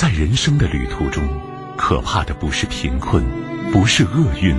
[0.00, 1.22] 在人生的旅途中，
[1.76, 3.22] 可怕的不是贫困，
[3.70, 4.56] 不是厄运，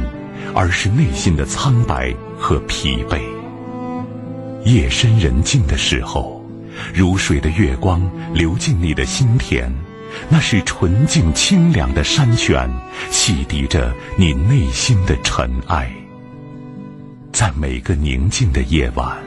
[0.54, 3.20] 而是内心的苍白和疲惫。
[4.65, 6.46] 夜深人静的时候，
[6.93, 9.67] 如水的月光流进你的心田，
[10.29, 12.69] 那是纯净清凉的山泉，
[13.10, 15.92] 洗涤着你内心的尘埃。
[17.31, 19.17] 在每个宁静的夜晚，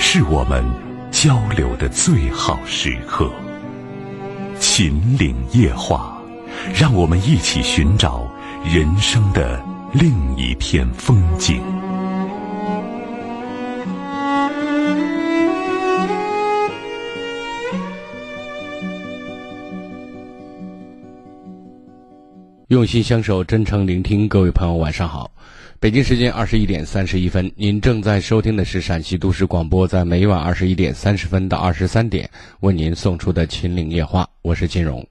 [0.00, 0.64] 是我们
[1.12, 3.30] 交流的最好时刻。
[4.74, 6.18] 秦岭夜话，
[6.74, 8.26] 让我们一起寻找
[8.64, 11.60] 人生的另一片风景。
[22.68, 25.30] 用心相守，真诚聆听，各位朋友，晚上好。
[25.82, 35.04] 北京时间二十一点三十一分，您正在收听的是陕西都市广播，在每晚二十一点三十分到二十三点为您送出的《秦岭夜话》，我是金荣。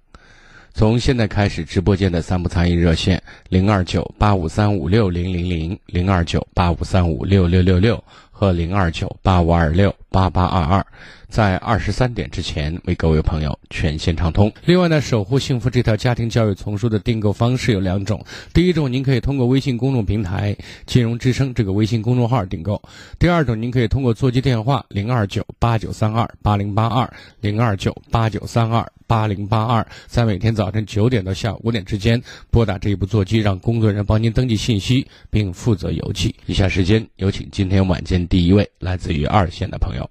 [0.74, 10.86] 从现在开始，直播间的三部参与热线零二九八五三五六零零零、零二九八五三五六六六六和零二九八五二六八八二二。
[11.32, 14.52] 在二十三点之前为各位朋友全线畅通。
[14.66, 22.76] 另外呢，守护幸福这套家庭教育丛书的订购方式有两种：第一种，您可以通过微信公众平台“金融之声”这个微信公众号订购；
[23.18, 36.36] 第二种，您可以通过座机电话零二九八九三二八零八二零二九八九三二八零八二，在每天早晨九点到下午五点之间拨打这一部座机，让工作人员帮您登记信息并负责邮寄。
[36.46, 40.10] 以下时间有请今天晚间第一位来自于二线的朋友。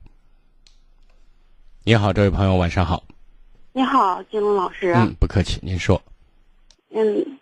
[1.83, 3.03] 你好，这位朋友，晚上好。
[3.73, 4.93] 你好，金龙老师。
[4.95, 6.03] 嗯，不客气，您说。
[6.91, 7.39] 嗯，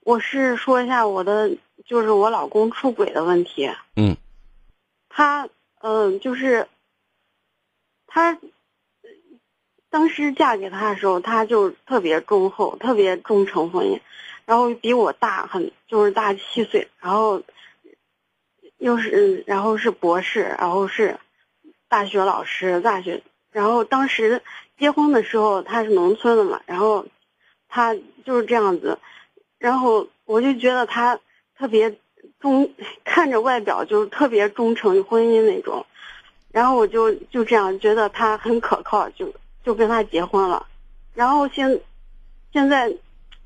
[0.00, 3.70] 我是说一下我的，就是我老公出轨的问题。
[3.96, 4.14] 嗯。
[5.08, 5.48] 他，
[5.80, 6.68] 嗯，就是
[8.06, 8.38] 他
[9.88, 13.98] 当时嫁给他的时候，他就特别忠厚，特别忠诚婚姻，
[14.44, 17.42] 然后比我大很，就是大七岁，然后
[18.76, 21.18] 又是，然后是博士，然后是
[21.88, 23.22] 大学老师，大学。
[23.52, 24.42] 然后当时
[24.78, 27.06] 结婚的时候他是农村的嘛，然后
[27.68, 27.94] 他
[28.24, 28.98] 就是这样子，
[29.58, 31.18] 然后我就觉得他
[31.58, 31.98] 特别
[32.38, 32.72] 忠，
[33.04, 35.84] 看着外表就特别忠诚于婚姻那种，
[36.50, 39.34] 然后我就就这样觉得他很可靠，就
[39.64, 40.66] 就跟他结婚了。
[41.12, 41.80] 然后现
[42.52, 42.96] 现在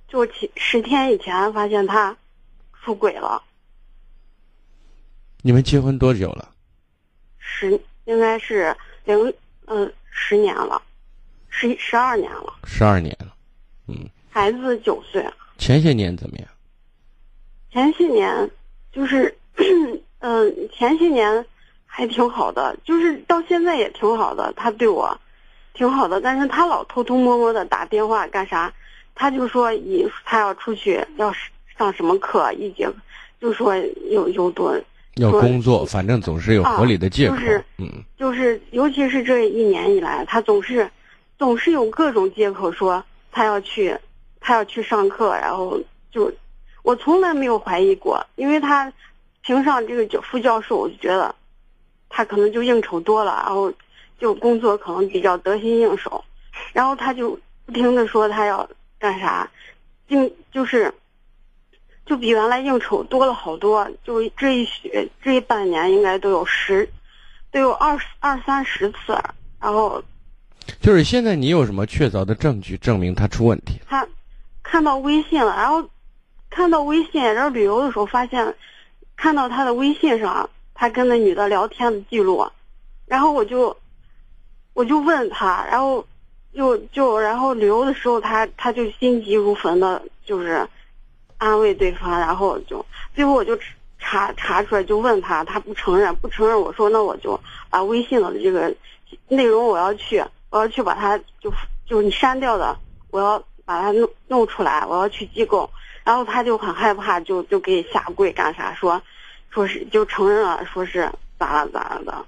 [0.07, 2.17] 就前十天以前发现他
[2.85, 3.43] 出轨了。
[5.43, 6.51] 你们结婚多久了？
[7.39, 9.35] 十应该是零。
[9.67, 10.81] 嗯，十年了，
[11.49, 13.35] 十十二年了，十二年了，
[13.89, 15.25] 嗯，孩子九岁。
[15.59, 16.49] 前些年怎么样？
[17.71, 18.51] 前些年
[18.93, 19.37] 就是，
[20.21, 21.45] 嗯，前些年
[21.87, 25.19] 还挺好的，就是到现在也挺好的，他对我
[25.73, 28.73] 挺好的，但是他老偷偷摸摸的打电话干啥？
[29.15, 31.33] 他就说以他要出去要
[31.79, 32.89] 上什么课，一节
[33.41, 33.77] 就说
[34.11, 34.77] 有有多。
[35.17, 37.37] 要工作，反正总是有合理的借口。
[37.37, 40.91] 就是，嗯，就是，尤其是这一年以来，他总是，
[41.39, 43.97] 总是有各种借口说他要去，
[44.41, 45.81] 他要去上课，然后
[46.11, 46.33] 就，
[46.83, 48.93] 我从来没有怀疑过，因为他
[49.43, 51.33] 评上这个教副教授，我就觉得
[52.09, 53.73] 他可能就应酬多了，然后
[54.19, 56.25] 就工作可能比较得心应手，
[56.73, 59.49] 然后他就不停的说他要干啥，
[60.09, 60.93] 就就是。
[62.07, 66.87] 就比原来应酬多了好多，就这一学这一半年应该都有十，
[67.51, 69.19] 都有二十二三十次，
[69.59, 70.03] 然后，
[70.83, 73.81] 就是现在你有什么确凿的证据证明他出问题？
[73.87, 74.07] 他
[74.63, 75.89] 看到微信了，然后
[76.51, 78.55] 看到微信，然后旅游的时候发现
[79.17, 82.47] 看到他的微信上他跟那女的聊天的记录，
[83.07, 83.75] 然后我就
[84.75, 86.07] 我就问他，然后
[86.55, 90.69] 就就然后旅游的时候他他就心急如焚的，就是。
[91.44, 92.84] 安慰对方，然后就
[93.15, 93.55] 最后我就
[93.99, 96.59] 查查出来，就问他，他不承认，不承认。
[96.59, 97.38] 我说那我就
[97.69, 98.75] 把微信的这个
[99.28, 101.53] 内容我要去，我要去把它就
[101.87, 102.75] 就你删掉的，
[103.10, 105.69] 我要把它弄弄出来，我要去机构。
[106.02, 109.02] 然后他就很害怕，就就给下跪干啥，说
[109.50, 112.26] 说是就承认了，说是咋了咋了的。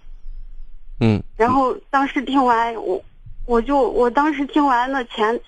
[1.00, 1.22] 嗯。
[1.38, 3.02] 然后当时听完我，
[3.46, 5.40] 我就我当时听完那前，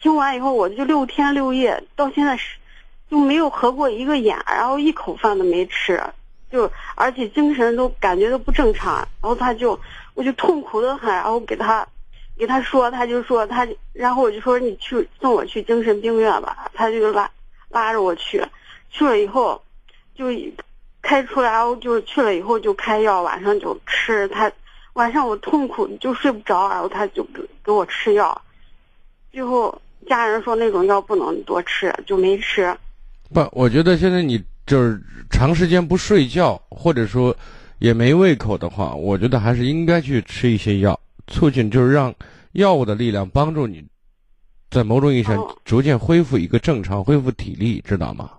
[0.00, 2.56] 听完以后我就六天六夜到现在是。
[3.12, 6.02] 就没有合过一个眼，然后一口饭都没吃，
[6.50, 9.78] 就而且精神都感觉都不正常，然后他就
[10.14, 11.86] 我就痛苦的很，然后给他
[12.38, 17.30] 给他说，他就说他，然后我就说你去送我去精神病院吧，他就拉
[17.68, 18.42] 拉着我去，
[18.88, 19.62] 去了以后
[20.14, 20.28] 就
[21.02, 24.50] 开出来，然后就去了以后就开药，晚上就吃，他
[24.94, 28.40] 晚上我痛苦就睡不着，然后他就给给我吃药，
[29.30, 32.74] 最后家人说那种药不能多吃，就没吃。
[33.32, 35.00] 不，我觉得现在你就是
[35.30, 37.34] 长时间不睡觉，或者说
[37.78, 42.14] 也没胃口的话，我觉得还是应该去吃一些药，促进就是让
[42.52, 43.84] 药物的力量帮助你，
[44.70, 48.30] 在某种意义上哦逐渐恢复一个正常，恢复体力，知道吗？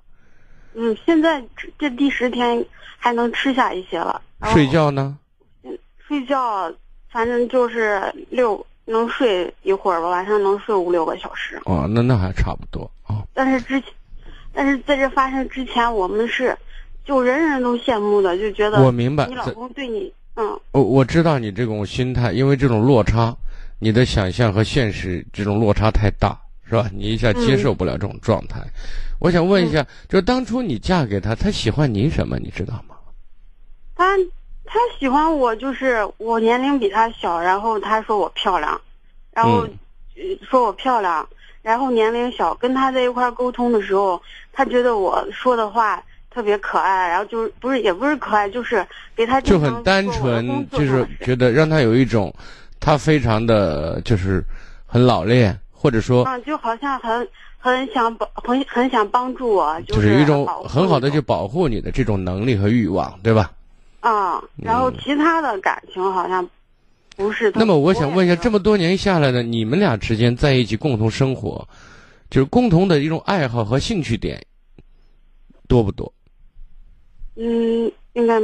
[0.76, 2.66] 嗯，现在这这第十天
[2.98, 4.22] 还能吃下一些了。
[4.46, 5.18] 睡觉呢？
[5.64, 6.72] 嗯睡觉，
[7.10, 11.60] 反正就是六能睡一会儿吧，晚上能睡五六个小时。
[11.66, 13.24] 哦，那那还差不多啊。
[13.34, 13.90] 但是之前，
[14.54, 16.56] 但是在这发生之前，我们是
[17.04, 23.36] 就人人都羡慕的，就觉得我明白你，老公对你，嗯我我知道你这种心态，因为这种落差，
[23.80, 26.40] 你的想象和现实这种落差太大，
[26.70, 26.90] 是吧？
[26.94, 28.62] 你一下接受不了这种状态。
[29.20, 32.38] 我想问一下，就当初你嫁给他，他喜欢你什么？
[32.38, 32.96] 你知道吗？
[33.96, 34.18] 他
[34.66, 38.80] 他喜欢我，就是我年龄比他小，然后他说我漂亮，
[39.32, 39.68] 然后、
[40.50, 41.28] 说我漂亮，
[41.64, 44.22] 然后年龄小，跟他在一块儿沟通的时候，
[44.52, 52.32] 他觉得我说的话特别可爱，然后就是不是也不是可爱，就是给他就很单纯就是觉得让他有一种，
[52.80, 54.44] 他非常的就是
[54.86, 57.28] 很老练，或者说嗯，就好像很
[57.58, 63.50] 很想帮很很想帮助我，就是是有一种很好的去保护你的这种能力和欲望，对吧？
[64.02, 66.46] 啊、然后嗯其他的感情好像
[67.16, 67.52] 不是。
[67.56, 71.68] 那么我想问一下，这么多年下来呢，你们俩之间在一起共同生活，
[72.30, 74.44] 就是共同的一种爱好和兴趣点
[75.68, 76.12] 多不多？
[77.36, 78.40] 嗯，应该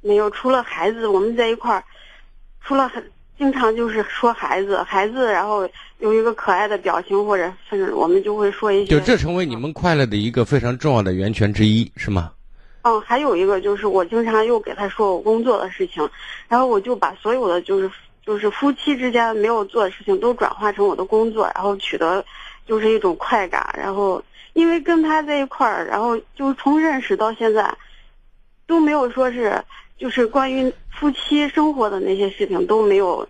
[0.00, 1.82] 没有，除了孩子，我们在一块儿，
[2.62, 3.02] 除了很
[3.38, 5.68] 经常就是说孩子，孩子，然后
[5.98, 8.90] 有一个可爱的表情，或者甚至我们就会说一些。
[8.90, 12.30] 就这成为你们快乐的一个非常重要的源泉之一，是吗？
[12.84, 16.08] 嗯，还有一个就是我经常又给他说我工作的事情，
[16.48, 17.90] 然后我就把所有的就是
[18.24, 22.22] 就是夫妻之间没有做的事情都转化成我的工作，然后取得
[22.66, 23.74] 就是一种快感。
[23.76, 24.22] 然后
[24.52, 27.74] 因为跟他在一块儿，然后就从认识到现在，
[28.66, 29.64] 都没有说是
[29.96, 33.26] 就是关于夫妻生活的那些事情都没有。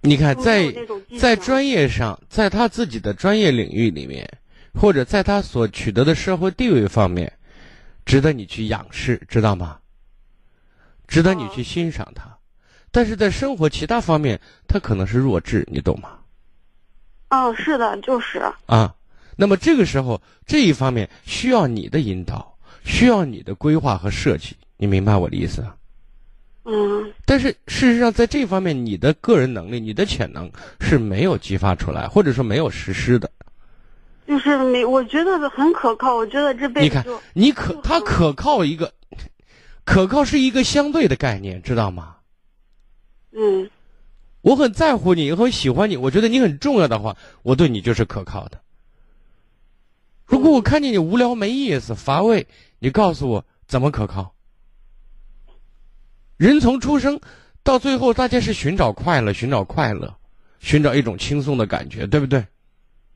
[0.00, 0.72] 你看，在
[1.18, 4.26] 在专业上，在他自己的专业领域里面，
[4.72, 7.30] 或者在他所取得的社会地位方面，
[8.04, 9.78] 值得你去仰视，知道吗？
[11.06, 12.38] 值得你去欣赏他，
[12.90, 16.18] 但是在生活其他方面，他可能是弱智，你懂吗？
[17.30, 18.94] 哦，是的，就是啊，
[19.36, 25.76] 那么这个时候这一方面需要你的引导，需要你的规划和设计，你明白我的意思啊？
[26.64, 30.50] 嗯但是事实上，在这方面，你的个人能力、你的潜能
[30.80, 33.30] 是没有激发出来，或者说没有实施的。
[34.30, 36.14] 就是没，我觉得很可靠。
[36.14, 38.94] 我觉得这辈子你看子，你可他可靠一个，
[39.84, 42.14] 可靠是一个相对的概念，知道吗？
[43.32, 43.68] 嗯
[44.42, 48.60] 我很在乎你，很喜欢你，我觉得你很重要的话，我对你就是可靠的。
[50.26, 52.46] 如果我看见你无聊、没意思、乏味，
[52.78, 54.32] 你告诉我怎么可靠？
[56.36, 57.20] 人从出生
[57.64, 60.14] 到最后，大家是寻找快乐，寻找快乐，
[60.60, 62.46] 寻找一种轻松的感觉，对不对？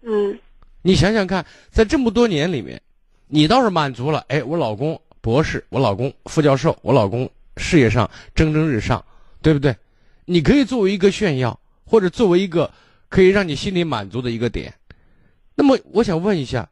[0.02, 0.36] 嗯
[0.86, 2.78] 你想想看，在这么多年里面，
[3.26, 7.26] 你倒是满足了，哎，我老公博士，我老公副教授，我老公
[7.56, 9.02] 事业上蒸蒸日上，
[9.40, 9.74] 对不对？
[10.26, 12.70] 你可以作为一个炫耀，或者作为一个
[13.08, 14.74] 可以让你心里满足的一个点。
[15.54, 16.68] 那么，我想问一下，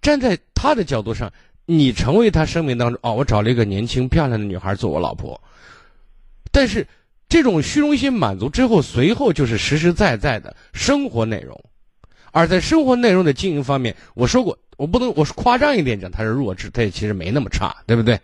[0.00, 1.32] 站在他的角度上，
[1.64, 5.40] 你成为他生命当中哦，我找了一个年轻漂亮的女孩做我老婆，
[6.50, 6.84] 但是
[7.28, 11.64] 这种虚荣心满足之后，随后就是实实在在的生活内容。
[12.32, 18.18] 而在生活内容的经营方面，我说过，我不能，我是夸张一点讲，他是弱智，他也其实没那么差，对不对？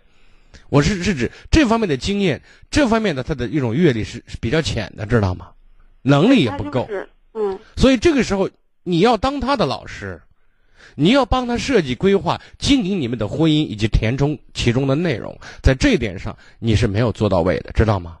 [0.69, 5.49] 我是是指这方面的经验，这方面的他的一种阅历是是比较浅的，知道吗？
[6.01, 8.49] 能力也不够就，是嗯所以这个时候
[8.83, 10.19] 你要当他的老师，
[10.95, 18.17] 你要帮他设计规划、经营你们的婚姻以及填充其中的内容，在这一点上你是没有做到位的，知道吗？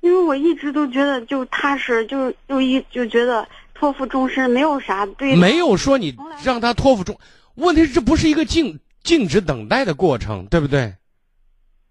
[0.00, 3.46] 因为我一直都觉得就踏实，就就一就觉得
[3.80, 7.18] 托付终身，没有啥对没有说你让他托付终，
[7.54, 10.94] 问题是这不是一个静静止等待的过程，对不对？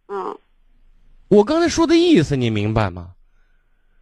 [0.07, 0.37] 嗯
[1.29, 3.09] 我刚才说的意思你明白吗？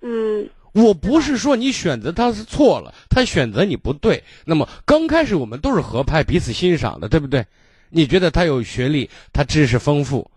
[0.02, 4.22] 嗯我不是说你选择他是错了，他选择你不对。
[4.44, 7.46] 那么刚开始我们都是合拍，彼此欣赏的，对不对？
[7.90, 10.30] 你觉得他有学历，他知识丰富，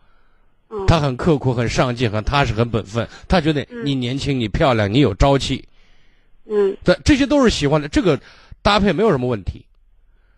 [0.71, 3.09] 嗯，他很刻苦、很上进、很踏实、很本分。
[3.27, 5.65] 他觉得嗯你年轻、你漂亮、你有朝气，
[6.53, 8.21] 嗯这这些都是喜欢的，这个
[8.61, 9.65] 搭配没有什么问题。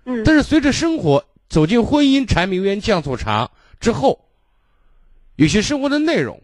[0.04, 3.50] 嗯，但是随着生活走进婚姻，柴米油盐酱醋茶
[3.80, 4.22] 之后，
[5.36, 6.40] 有些生活的内容，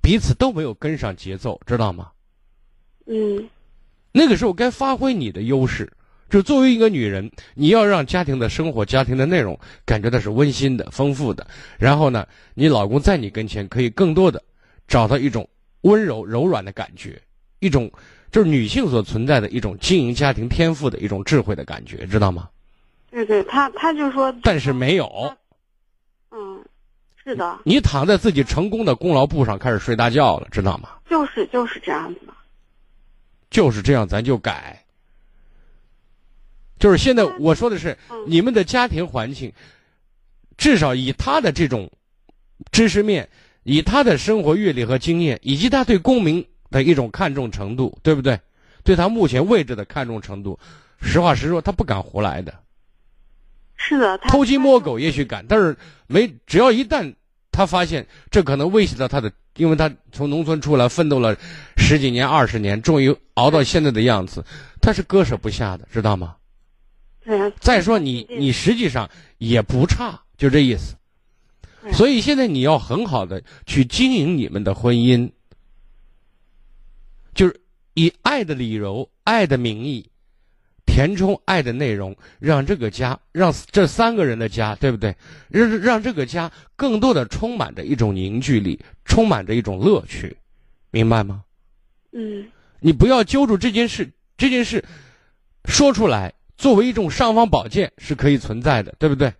[0.00, 2.10] 彼此都没有跟上节奏，知道吗？
[3.06, 3.48] 嗯
[4.12, 5.92] 那个时候该发挥你的优势，
[6.30, 11.46] 就作为一个女人，你要让家庭的生活、家庭的内容感觉到是温馨的、丰富的。
[11.78, 14.42] 然后呢，你老公在你跟前可以更多的
[14.86, 15.48] 找到一种
[15.82, 17.20] 温柔、柔软的感觉，
[17.58, 17.90] 一种
[18.32, 22.48] 就是女性所存在的一种经营家庭天赋的一种智慧的感觉，知道吗？
[23.10, 25.36] 对对，他他就说，但是没有。
[26.30, 26.64] 嗯，
[27.22, 27.60] 是的。
[27.64, 30.88] 你躺在自己成功的功劳簿上开始睡大觉了，知道吗？
[31.10, 32.32] 就是就是这样子的。
[33.50, 34.82] 就是这样，咱就改。
[36.78, 39.52] 就是现在我说的是，你们的家庭环境，
[40.56, 41.90] 至少以他的这种
[42.72, 43.28] 知识面，
[43.62, 48.40] 以他的生活阅历和经验，以及他对公民的一种看重程度，对不对？
[48.82, 50.58] 对他目前位置的看重程度，
[51.00, 52.52] 实话实说，他不敢胡来的。
[53.76, 55.76] 是的，偷鸡摸狗也许敢，但是
[56.08, 57.14] 没只要一旦
[57.52, 61.36] 他发现这可能威胁到他的，因为他从农村出来奋斗了
[61.76, 64.44] 十几年、二十年，终于熬到现在的样子，
[64.80, 66.34] 他是割舍不下的，知道吗？
[67.24, 67.52] 对。
[67.60, 70.96] 再说你，你实际上也不差，就这意思。
[71.92, 75.30] 所以现在你要很好的去经营你们的婚姻，
[77.34, 77.60] 就是
[77.94, 80.08] 以爱的理由、爱的名义。
[80.84, 85.14] 填充爱的内容，让这个家，让这三个人的家，对不对？
[85.48, 90.36] 让让这个家更多的充满着一种凝聚力，充满着一种乐趣，
[90.90, 91.44] 明白吗？
[92.10, 92.46] 嗯。
[92.80, 94.84] 你不要揪住这件事，这件事
[95.66, 99.32] 说出来，作为一种尚方宝剑是可以存在的，对不对？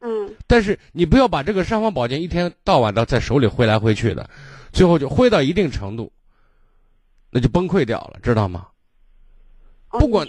[0.00, 0.32] 嗯。
[0.46, 4.28] 但是你不要把这个尚方宝剑一天到晚的在手里挥来挥去的，
[4.70, 6.12] 最后就挥到一定程度，
[7.34, 8.68] 那就崩溃掉了，知道吗？
[9.88, 10.24] 不管。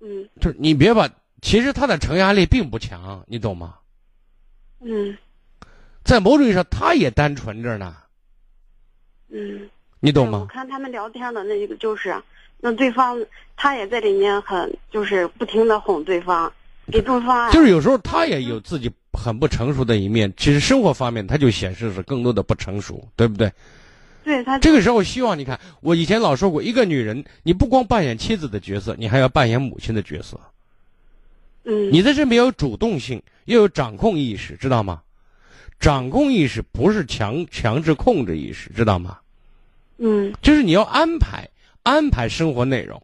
[0.00, 1.08] 嗯，就是你别把，
[1.40, 3.76] 其实他的承压力并不强，你懂吗？
[4.80, 5.16] 嗯，
[6.02, 7.96] 在某种意义上，他也单纯着呢。
[9.28, 10.40] 嗯，你懂吗？
[10.40, 12.14] 我看他们聊天的那个就是，
[12.58, 13.16] 那对方
[13.56, 16.52] 他也在里面很就是不停的哄对方，
[16.90, 17.50] 给对方。
[17.52, 23.50] 就是有时候他也有自己很不成熟的一面，其实生活方面他就显示是更多的不成熟，对不对？
[24.26, 30.36] 对他这个时候，希望你看，我以前老说过，一个女人，你不光扮演妻子的角色，你还要扮演母亲的角色。
[31.62, 35.00] 嗯，你在这边有主动性，又有掌控意识，知道吗？
[35.78, 39.16] 掌控意识不是强强制控制意识，知道吗？
[39.98, 41.48] 嗯，就是你要安排
[41.84, 43.00] 安排生活内容，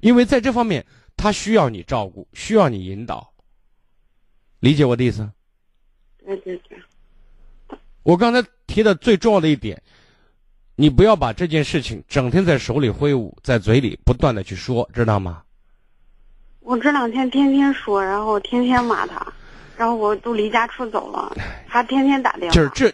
[0.00, 0.84] 因为在这方面，
[1.16, 3.32] 他需要你照顾，需要你引导。
[4.58, 5.30] 理解我的意思？
[6.26, 6.76] 对对对。
[8.02, 9.80] 我刚才提的最重要的一点。
[10.80, 15.42] 你不要把这件事情整天在手里挥舞，在嘴里不断的去说，知道吗？
[16.60, 19.30] 我这两天天天说，然后天天骂他，
[19.76, 21.36] 然后我都离家出走了，
[21.68, 22.54] 他天天打电话。
[22.54, 22.90] 就是这，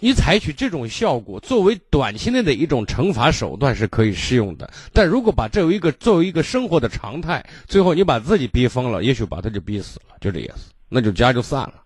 [0.00, 11.84] 你采取这种效果作为短期内的一种惩罚手段是可以适用的，但如果把这为一个作为一个生活的常态，最后你把自己逼疯了，也许把他就逼死了，就这意思，那就家就散了。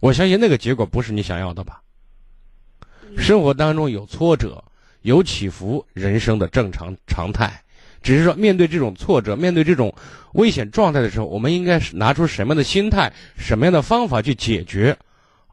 [0.00, 1.80] 我相信那个结果不是你想要的吧。
[3.16, 4.62] 生活当中有挫折，
[5.02, 7.60] 有起伏，人生的正常常态。
[8.02, 9.94] 只是说，面对这种挫折，面对这种
[10.34, 14.94] 危险状态的时候，我们应该是拿出什么样的心态，什么样的方法去解决，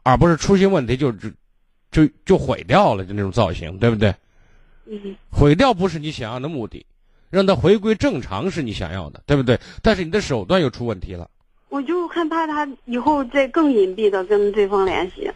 [0.02, 1.30] 而不是出现问题就就
[1.90, 4.14] 就就毁掉了，就那种造型，对不对？
[4.86, 5.16] 嗯。
[5.30, 6.84] 毁掉不是你想要的目的，
[7.30, 9.58] 让它回归正常是你想要的，对不对？
[9.80, 11.30] 但是你的手段又出问题了。
[11.70, 15.30] 我就害怕他以后再更隐蔽的跟对方联系。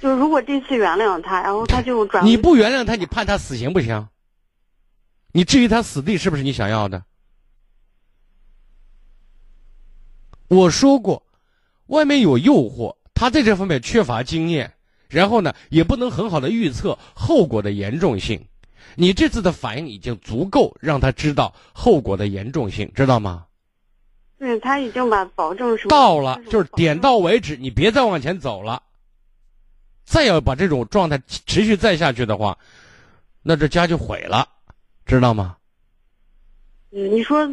[0.00, 2.24] 就如果这次原谅他，然后他就转。
[2.24, 4.08] 你不原谅他，你判他死刑不行？
[5.32, 7.04] 你至于他死地是不是你想要的？
[10.48, 11.22] 我说过，
[11.86, 14.72] 外面有诱惑，他在这方面缺乏经验，
[15.08, 18.46] 然后呢，也不能很好的预测后果的严重性。
[18.96, 23.46] 你这次的反应已经足够让他知道后果的严重性，知道吗？
[24.38, 28.82] 对他已经把保证什么到了，就是点到为止，你别再往前走了。
[30.10, 32.58] 再要把这种状态持续再下去的话，
[33.44, 34.48] 那这家就毁了，
[35.06, 35.56] 知道吗？
[36.90, 37.48] 嗯，你说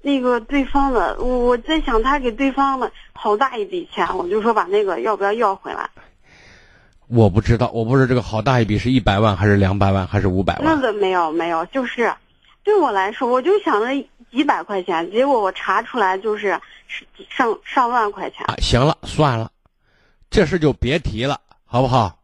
[0.00, 5.90] 那个对方的，我在想他给对方的好大一笔钱，我就说把那个要不要要回来？
[7.08, 10.64] 我不知道，我不知道这个好大一笔是一百万还是两百万还是五百万？
[10.64, 12.14] 那个没有没有，就是
[12.62, 16.60] 对我来说，我就想着几百块钱，结果我查出来就是
[17.28, 18.46] 上上万块钱。
[18.46, 19.50] 啊，行了，算了，
[20.30, 21.40] 这事就别提了。
[21.74, 22.22] 好不好？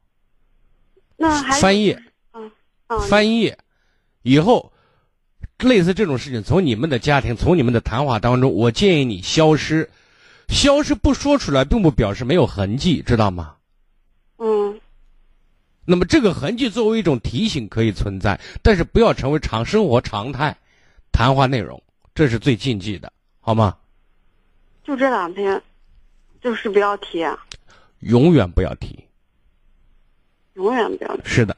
[1.16, 1.90] 那还翻译，
[2.35, 2.52] 嗯
[2.87, 3.52] 嗯，翻译，
[4.23, 4.73] 以后
[5.59, 9.90] 类似这种事情，从你们的家庭，从你们的谈话当中，我建议你消失，
[10.47, 13.57] 消失不说出来，并不表示没有痕迹，知道吗？
[14.38, 14.80] 嗯。
[15.85, 20.57] 那么这个痕迹作为一种提醒可以存在，但是不要成为常生活常态，
[21.11, 21.83] 谈话内容，
[22.14, 23.76] 这是最禁忌的，好吗？
[24.85, 25.61] 就这两天，
[26.40, 27.26] 就是不要提，
[27.99, 28.97] 永远不要提。
[30.64, 31.23] 永远不要提。
[31.25, 31.57] 是的，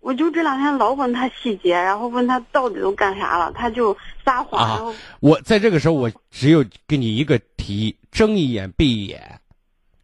[0.00, 4.68] 我就这两天老问他细节，然后问他到底都干啥了，他就撒谎。
[4.68, 9.40] 然后啊，我在这个时候，我只有给你一个提议：睁一眼闭一眼。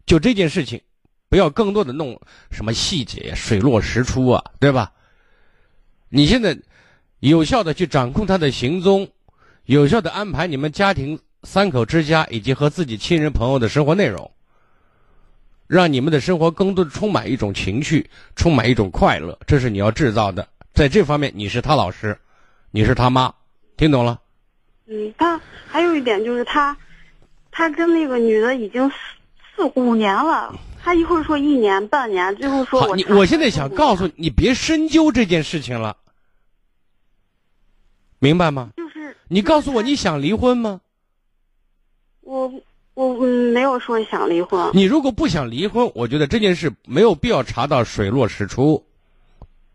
[0.07, 0.81] 就这件事情，
[1.29, 2.21] 不要更多的弄
[2.51, 4.91] 什么细节、水落石出啊，对吧？
[6.09, 6.59] 你现在
[7.21, 9.07] 有效的去掌控他的行踪，
[9.67, 14.29] 有效的安排你们家庭三口之家以及和自己亲人朋友的生活内容，
[15.71, 20.49] 让你们的生活更多的充满一种情绪，充满一种快乐，这是你要制造的。
[20.75, 22.19] 在这方面，你是他老师，
[22.73, 23.33] 你是他妈，
[23.77, 24.21] 听懂了？
[24.87, 26.77] 嗯，他还有一点就是他，
[27.53, 28.97] 他跟那个女的已经四
[29.61, 35.97] 四五年了，他一会儿说一年半年，最后说好，你我现在想告诉你，你别深究这件事情了，
[38.19, 38.71] 明白吗？
[38.77, 40.81] 就是你告诉我，你想离婚吗？
[42.23, 42.51] 我
[43.01, 48.85] 我嗯没有说想离婚，你如果不想离婚，我觉得这件事没有必要查到水落石出，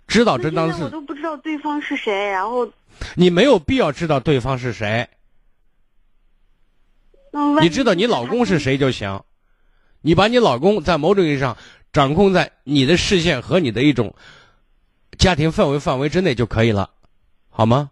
[0.05, 2.72] 知道真当是我都不知道对方是谁，然后。
[3.15, 5.10] 你没有必要知道对方是谁，
[7.62, 9.24] 你知道你老公是谁就行，
[10.01, 11.58] 你把你老公在某种意义上
[11.91, 14.13] 掌控在你的视线和你的一种
[15.17, 16.91] 家庭氛围范围之内就可以了，
[17.50, 17.89] 好吗？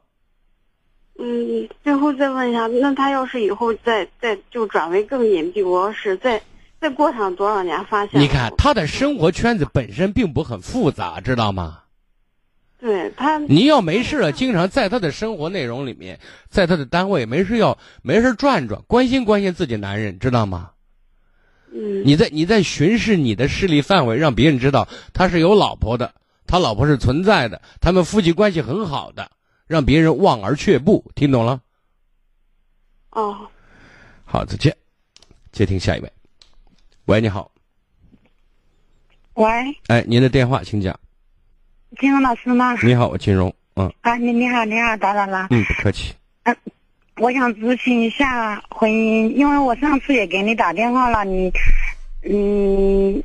[1.20, 6.41] 嗯，最后再问一下，那他要是以后再再就转为更隐蔽，我要是再
[6.82, 11.79] 再过上多少年发现，你看他的生活圈子本身并不很复杂，知道吗？
[12.79, 20.72] 对他你要没事了，经常在他的生活内容里面，在他的单位没事要没事转转，关心关心自己男人，知道吗？
[21.74, 26.13] 嗯你在你在巡视你的势力范围，让别人知道他是有老婆的，
[26.46, 29.32] 他老婆是存在的，他们夫妻关系很好的，
[29.74, 31.60] 让别人望而却步，听懂了？
[33.10, 33.48] 哦，
[34.24, 34.77] 好，再见，
[35.51, 36.12] 接听下一位。
[37.06, 37.50] 喂，你好，
[39.34, 39.52] 喂，
[39.88, 40.98] 哎，您的电话请讲。
[42.00, 42.76] 金融老师吗？
[42.84, 45.48] 你好，我金融，嗯啊，你你好，你好，打扰了。
[45.50, 46.13] 嗯，不客气。
[46.43, 46.56] 嗯
[47.17, 51.52] 我想咨询一下婚姻，因为我上次也给你打电话了，你，
[52.24, 53.24] 嗯，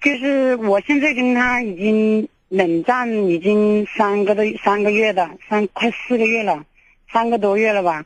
[0.00, 6.64] 就是我现在跟他已经冷战已经三个多三个月的，三快四个月了，
[7.12, 8.04] 三个多月了吧。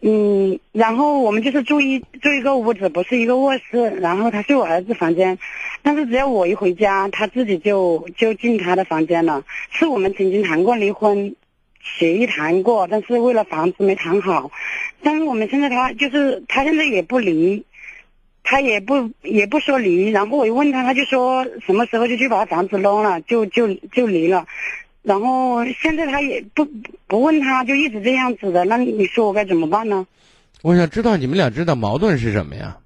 [0.00, 5.38] 嗯，然后我们就是住一住一个屋子，不是一个卧室，然后他睡我儿子房间，
[5.82, 9.44] 但是只要我一回家，他自己就就进他的房间了。
[9.70, 11.36] 是我们曾经谈过离婚
[11.82, 14.50] 协议谈过，但是为了房子没谈好。
[15.02, 17.62] 但是我们现在他就是他现在也不离，
[18.42, 20.10] 他也不也不说离。
[20.10, 24.46] 然后我一问他，他就说什么时候就去把房子弄了，就就就离了。
[25.02, 26.66] 然后现在他也不
[27.06, 28.64] 不问他，就一直这样子的。
[28.64, 30.06] 那你说我该怎么办呢？
[30.62, 32.76] 我想知道你们俩知道矛盾是什么呀？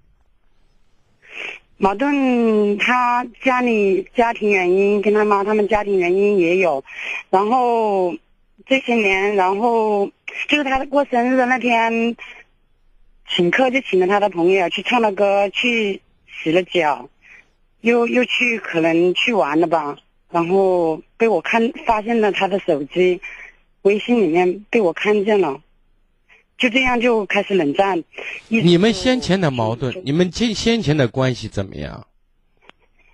[1.77, 6.85] 矛盾，他家里家庭原因跟他妈他们家庭原因也有，
[7.31, 8.14] 然后
[8.64, 10.09] 这些年，然后
[10.49, 12.17] 就是他过生日的那天，
[13.29, 17.09] 请客就请了他的朋友去唱了歌，去洗了脚，
[17.81, 19.97] 又又去可能去玩了吧，
[20.31, 23.21] 然后被我看发现了他的手机，
[23.83, 25.61] 微信里面被我看见了，
[26.59, 28.05] 就这样就开始冷战。
[28.49, 32.07] 你们先前的矛盾，你们先先前的关系怎么样？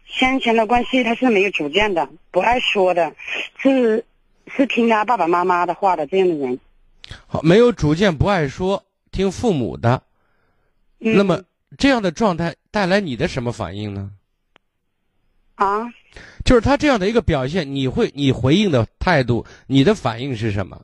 [0.07, 3.15] 先前的关系他是没有主见的，不爱说的，
[3.59, 4.05] 是
[4.55, 6.59] 是听他爸爸妈妈的话的这样的人。
[7.29, 10.03] 好，没有主见，不爱说，听父母的。
[11.01, 11.43] 嗯、那么
[11.79, 14.11] 这样的状态带来你的什么反应呢？
[15.55, 15.93] 啊，
[16.45, 20.83] 就是他这样的一个表现，你会你回应的态度，你的反应是什么？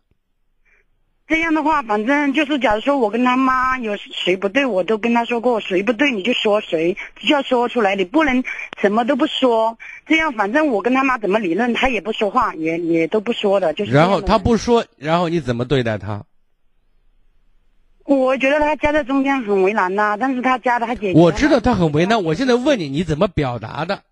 [1.27, 8.45] 这样的话，反正就是，假如说我跟他妈有谁不对，我都跟他说过，谁不对你就说谁，就要说出来，你不能
[8.81, 9.77] 什么都不说。
[10.07, 13.91] 这样，反正我跟他妈怎么理论，他也不说话，也也都不说的，就是。
[13.91, 16.25] 然后他不说，然后你怎么对待他？
[18.07, 24.03] 我觉得他夹在中间很为难呐、但是他夹的他姐姐，我知道他很为难，我现在问你，你怎么表达的？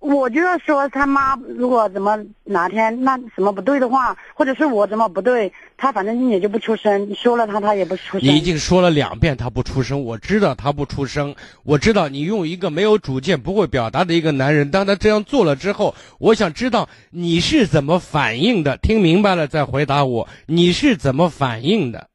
[0.00, 7.14] 我就要说他妈如果怎么哪天那什么不对的话，或者是我怎么不对，他反正也就不出声。
[7.16, 8.20] 说了他他也不出声。
[8.22, 11.34] 你已经说了两遍他不出声，我知道他不出声，
[11.64, 18.76] 我知道你用一个没有主见、不会表达的一个男人，当他这样做了之后，我想知道你是怎么反应的。
[18.76, 22.08] 听明白了再回答我，你是怎么反应的？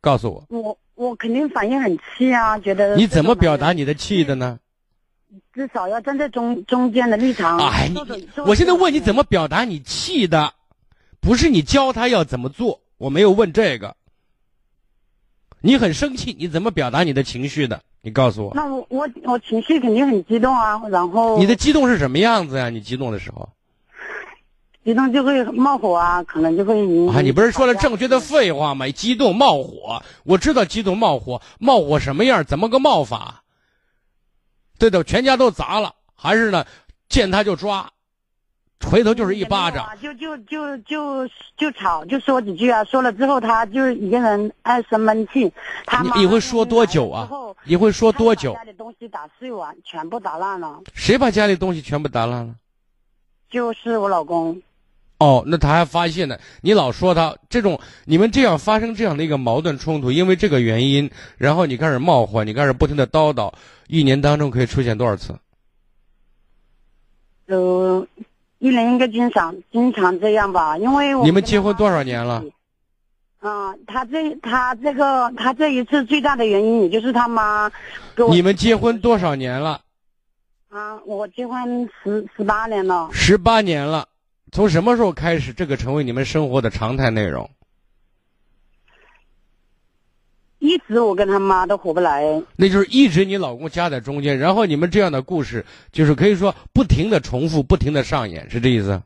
[0.00, 4.58] 告诉我，我我肯定反应很气啊，觉得你怎么表达你的气的呢？
[5.52, 7.58] 至少要站在中中间的立场。
[7.58, 9.22] 哎，你我现在问你怎么？
[9.24, 10.54] 表达你气的，
[11.20, 13.96] 不是你教他要怎么做，我没有问这个。
[15.60, 17.82] 你很生气，你怎么表达你的情绪的？
[18.00, 18.52] 你告诉我。
[18.54, 22.70] 那我我我情绪肯定很激动啊，然后你的激动是什么样子呀？
[22.70, 23.48] 你激动的时候，
[24.84, 28.88] 激动就会冒火啊，可能就会引啊，你不是说了正确的废话吗？
[28.88, 32.44] 激动冒火，我知道激动冒火，冒火什么样？
[32.44, 33.42] 怎么个冒法？
[34.78, 36.64] 对的，全家都砸了，还是呢？
[37.08, 37.90] 见他就抓。
[38.88, 42.84] 回头就是一巴掌，就就就就就吵，就说几句啊。
[42.84, 45.52] 说了之后，他就一个人爱生闷气。
[45.84, 47.28] 他你会说多久啊？
[47.64, 48.54] 你会说多久？
[48.54, 50.80] 家里东西打碎完，全部打烂了。
[50.94, 52.54] 谁把家里东西全部打烂了？
[53.50, 54.62] 就是我老公。
[55.18, 56.38] 哦，那他还发现呢。
[56.62, 63.52] 你老说他这种，你们这样发生这样的一个矛盾冲突，因为这个原因，然后你开始冒火，你开始不停的叨叨，
[63.86, 65.34] 一年当中可以出现多少次？
[67.46, 68.06] 呃。
[68.60, 72.42] 一年应该经常经常这样吧，因为你们结婚多少年了？
[73.38, 77.70] 啊，他这他这个他这一次最大的原因，也就是他妈。
[78.32, 79.80] 你们结婚多少年了？
[80.70, 83.08] 啊，我结婚十十八年了。
[83.12, 84.08] 十八年了，
[84.50, 87.48] 从什么时候开始，这个成为你们生活的常态内容？
[90.58, 99.00] 一直我跟他妈都合不来，那就是一直你老公夹在中间，然后你们这样的故事就是可以说不停的重复，不停的上演，是这意思？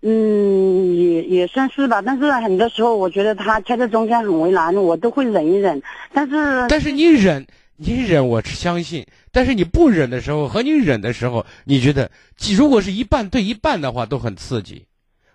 [0.00, 5.82] 嗯，也也算是吧，但是很多时候我觉得他夹在中间很为难，我都会忍一忍。
[6.14, 7.46] 但是但是你忍，
[7.80, 9.06] 你忍，我相信。
[9.30, 12.10] 但是你不忍的时候和你忍的时候，你觉得
[12.56, 14.84] 如果是一半对一半的话，都很刺激。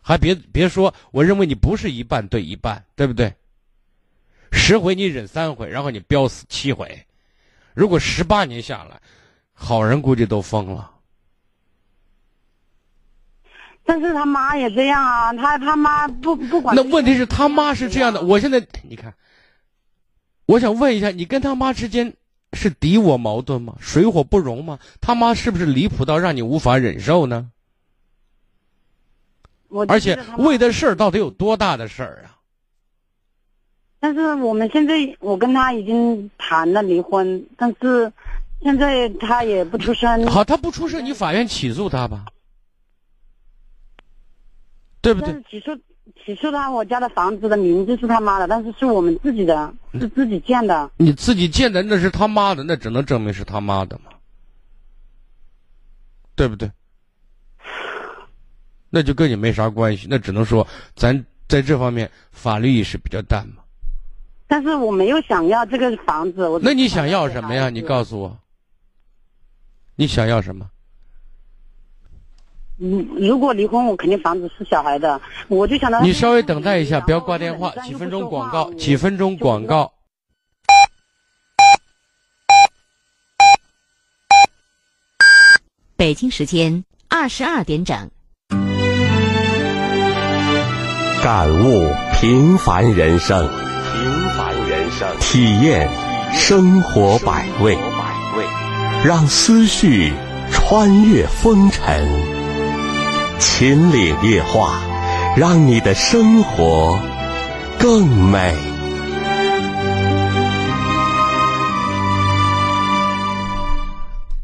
[0.02, 3.34] 还别别说，我认为你不是一半对一半，对不对？
[4.52, 7.06] 十回你忍三回，然后你飙死七回，
[7.74, 9.00] 如果十八年下来，
[9.54, 10.92] 好人估计都疯了。
[13.86, 16.76] 但是他妈也这样啊，他他妈不不管。
[16.76, 19.14] 那问题是他妈是这样的，我现在你看，
[20.46, 22.14] 我想问一下，你跟他妈之间
[22.54, 23.76] 是敌我矛盾吗？
[23.80, 24.80] 水火不容吗？
[25.02, 27.50] 他妈是不是离谱到让你无法忍受呢？
[29.88, 32.38] 而且为的事儿到底有多大的事儿啊？
[34.00, 38.12] 但是我们现在，我跟他已经谈了离婚，但是
[38.62, 40.28] 现在他也不出声。
[40.28, 42.26] 好，他不出声，你法院起诉他吧，
[45.02, 45.34] 对不对？
[45.50, 45.72] 起诉
[46.26, 50.90] 起诉他，我家的房子的名字是他妈的，但是是我们自己的，是自己建的。
[50.98, 54.12] 你自己建的那是他妈的，那只能证明是他妈的嘛，
[56.36, 56.70] 对不对？
[58.90, 63.64] 那就跟你没啥关系，那只能说咱在这方面法律意识比较淡嘛。
[64.46, 67.70] 但是我没有想要这个房子，我那你想要什么呀？
[67.70, 68.38] 你告诉我，
[69.96, 70.70] 你想要什么？
[72.80, 79.94] 嗯，如果离婚，我肯定房子是小孩的，我就想到你稍微等待一下，不要挂电话，几分钟广告，几分钟广告。
[85.96, 88.10] 北京时间二十二点整，
[91.24, 93.48] 感悟平凡人生。
[93.94, 95.88] 平凡人生体验
[96.34, 97.78] 生活百味，
[99.06, 100.12] 让思绪
[100.52, 102.33] 穿越风尘。
[103.46, 104.82] 秦岭夜话，
[105.36, 106.98] 让你的生活
[107.78, 108.56] 更美。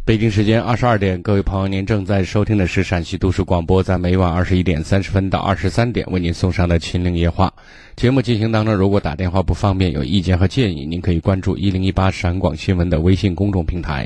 [0.06, 7.52] 北京时间二十二点，各位朋友，您正在收听的是陕西都市广播，在每晚二十一点三十分到二十三点为您送上的《秦岭夜话》
[7.96, 14.06] 节目进行当中，如果打电话不方便，有意见和建议，您可以关注一零一八陕广新闻的微信公众平台。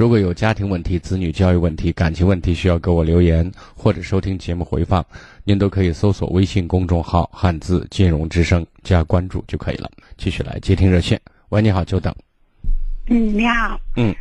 [0.00, 5.04] 如果有家庭问题、子女教育问题、感情问题需要给我留言或者收听节目回放，
[5.44, 9.90] 您都可以搜索微信公众号“汉字金融之声”加关注就可以了。
[10.16, 12.14] 继续来接听热线，喂，你好，久等。
[13.08, 13.78] 嗯，你好。
[13.96, 14.16] 嗯。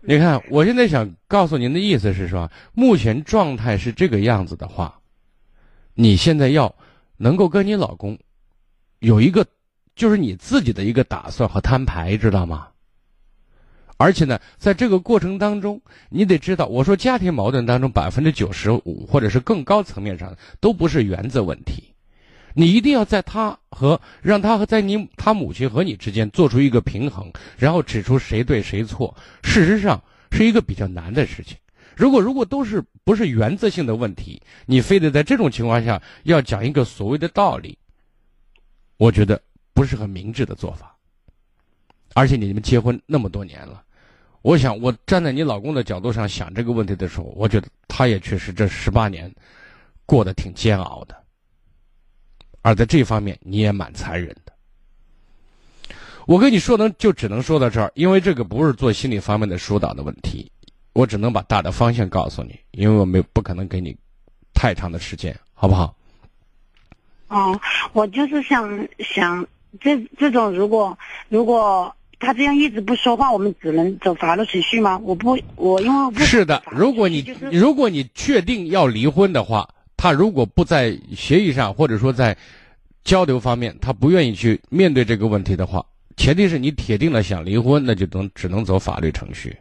[0.00, 4.98] 你看，我现在想告诉您的意思是说，目前状态是这个样子的话，
[5.94, 6.74] 你现在要
[7.18, 8.18] 能够跟你老公
[8.98, 9.46] 有一个，
[9.94, 12.66] 就是你自己的一个打算和摊牌，知道吗？
[14.04, 21.94] 而且呢，在这个过程当中，你得知道，我说家庭矛盾当中百分之九十五或者是更高层面上都不是原则问题。
[22.52, 29.16] 你一定要在他和让他和在你他母亲和你之间做出一个平衡，然后指出谁对谁错。
[29.42, 29.98] 事实上
[30.32, 31.56] 是一个比较难的事情。
[31.96, 37.78] 如果如果都是不是原则性的问题，你非得在这种情况下要讲一个所谓的道理，
[38.98, 39.40] 我觉得
[39.72, 40.94] 不是很明智的做法。
[42.12, 43.82] 而且你们结婚那么多年了，
[44.44, 49.34] 我想我站在你老公的角度上想这个问题的时候，我觉得他也确实这十八年
[50.04, 51.16] 过得挺煎熬的。
[52.60, 54.52] 而在这方面你也蛮残忍的。
[56.26, 60.52] 我跟你说能就只能说到这儿，因为这个不是做心理方面的疏导的问题，
[60.92, 63.96] 我只能把大的方向告诉你，因为我没不可能给你
[64.52, 65.96] 太长的时间，好不好？
[67.28, 67.58] 哦，
[67.94, 69.46] 我就是想想
[69.80, 70.98] 这这种，如果
[71.30, 74.98] 如果他这样一直不说话，我们只能走法律程序吗？
[75.04, 82.36] 我不，我因为我不 是的，如果你就是如果你确定要离婚的话，他如果不在协议上或者说在
[83.04, 85.84] 交流方面，他不愿意去面对这个问题的话，
[86.16, 89.56] 前提是你铁定了想离婚，那就能只能走法律程序。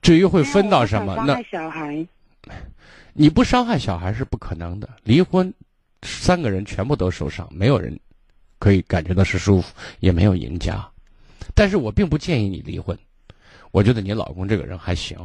[0.00, 2.06] 至于会分到什么，那小孩，
[3.12, 4.88] 你不伤害小孩是不可能的。
[5.02, 5.52] 离婚，
[6.02, 7.98] 三个人全部都受伤，没有人
[8.58, 10.88] 可以感觉到是舒服，也没有赢家。
[11.54, 12.96] 但是我并不建议你离婚，
[13.70, 15.18] 我觉得你老公这个人还行。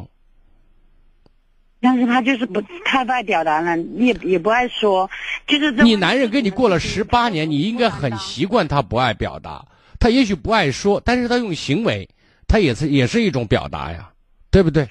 [1.79, 5.09] 但是他就是不太不爱表达了，也也不爱说，
[5.45, 9.65] 就是你男人跟你过了十八年，你应该很习惯他不爱表达。
[9.99, 12.09] 他也许不爱说，但是他用行为，
[12.47, 14.11] 他也是也是一种表达呀，
[14.49, 14.87] 对不对？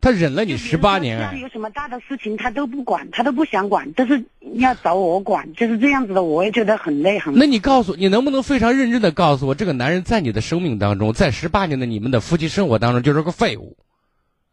[0.00, 7.40] 他忍了你十八年家里，有什么大的事情他都不管，他都不想管，但是要找我管，就是这样子的，我也觉得很累很累。
[7.40, 13.76] 那你告诉你能不能非常认真的告诉我，这个男人在你的生命当中，在十八年的你们的夫妻生活当中就是个废物？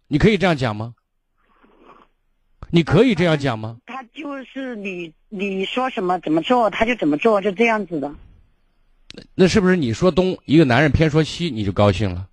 [0.08, 0.94] 你可以这样讲吗？
[2.70, 3.78] 你可以这样讲吗？
[3.86, 8.12] 他就是你你说什么怎么做他就怎么做，就这样子的。
[9.34, 12.28] 那是不是你说东，一个男人偏说西，你就高兴了？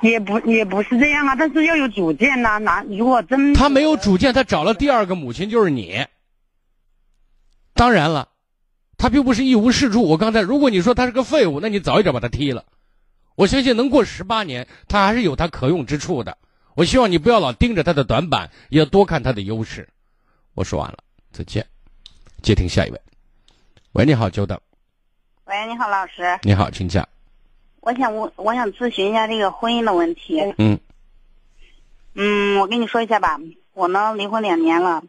[0.00, 6.06] 也不也不是这样啊，但是要有主见呐、男如果真他没有主见，他找了第二个母亲就是你。
[7.74, 8.28] 当然了，
[8.98, 10.02] 他并不是一无是处。
[10.02, 12.64] 我刚才，如果你说他是个废物，那你早一点把他踢了。
[13.34, 16.36] 我相信能过十八年，他还是有他可用之处的。
[16.74, 19.88] 我希望你不要老盯着他的短板，也要多看他的优势。
[20.54, 20.98] 我说完了，
[21.32, 21.66] 再见。
[22.42, 23.00] 接听下一位。
[23.92, 24.60] 喂，你好，久等。
[25.44, 27.08] 喂，你好，老师，你好，请讲。
[27.82, 30.54] 我想我我想咨询一下这个婚姻的问题。
[30.56, 30.78] 嗯
[32.14, 33.40] 嗯，我跟你说一下吧，
[33.74, 35.02] 我呢离婚两年了，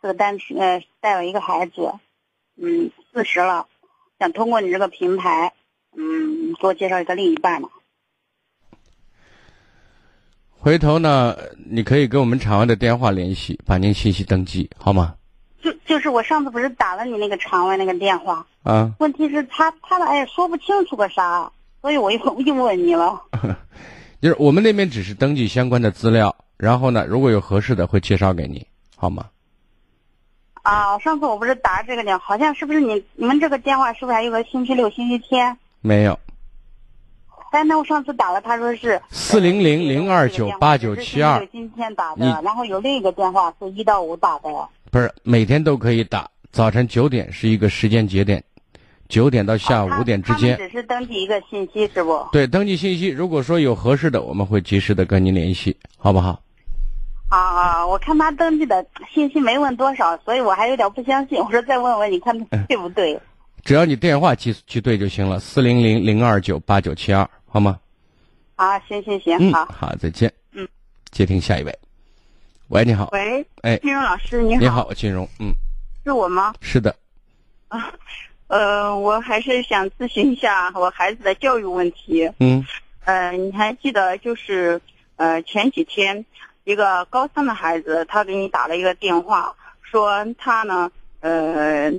[0.00, 1.92] 这个单亲呃带了一个孩子，
[2.56, 3.66] 嗯，四十了，
[4.20, 5.52] 想通过你这个平台，
[5.96, 7.68] 嗯，给我介绍一个另一半嘛。
[10.50, 11.36] 回头呢，
[11.68, 15.16] 你可以跟我们场外的电话联系，把您信息登记，好吗？
[15.60, 21.50] 就就是我上次不是打了你那个场外那个电话，啊，问题是他他的哎说不清楚个啥，
[21.82, 23.20] 所以我又又问你了。
[24.22, 28.64] 就是我们那边只是登记相关的资料，然后呢，如果有合适的会介绍给你，
[28.96, 29.26] 好吗？
[30.62, 35.58] 啊，上次我不是打这个电话，好像是不是你你们这个电话是不是还有个星期六、星期天？
[35.80, 36.16] 没有，
[37.50, 44.48] 但那我上次打了，他说是400 029 8972是星期六星期天打的，然后有另一个电话是一到五打的。
[44.92, 48.44] 不是每天都可以打，早晨九点是一个时间节点，
[49.12, 50.56] 九点到下午啊五点之间。
[50.56, 52.26] 只是登记一个信息，是不？
[52.32, 56.42] 对，登记信息，如果说有合适的，我们会及时的跟您联系，好不好？
[57.28, 57.86] 啊啊！
[57.86, 61.38] 我看他登记的信息没问多少，所以我还有点不相信。
[61.38, 63.20] 我说再问问你看对不对？
[63.62, 67.78] 只要你电话记记对就行了，四零零零二九八九七二，好吗？
[68.56, 69.66] 啊，行行行，嗯，好。
[69.66, 70.32] 好，再见。
[70.52, 70.66] 嗯，
[71.10, 71.78] 接听下一位。
[72.68, 73.10] 喂，你好。
[73.12, 75.28] 喂，哎，金荣老师，你好，你好，金荣。
[75.38, 75.52] 嗯，
[76.02, 76.54] 是我吗？
[76.62, 76.94] 是的。
[77.68, 77.92] 啊，
[78.52, 82.30] 呃，我还是想咨询一下我孩子的教育问题。
[82.38, 82.62] 嗯
[83.06, 84.78] 呃，你还记得就是
[85.16, 86.26] 呃前几天
[86.64, 91.90] 一个高三的孩子，他给你打了一个电话，说他呢呃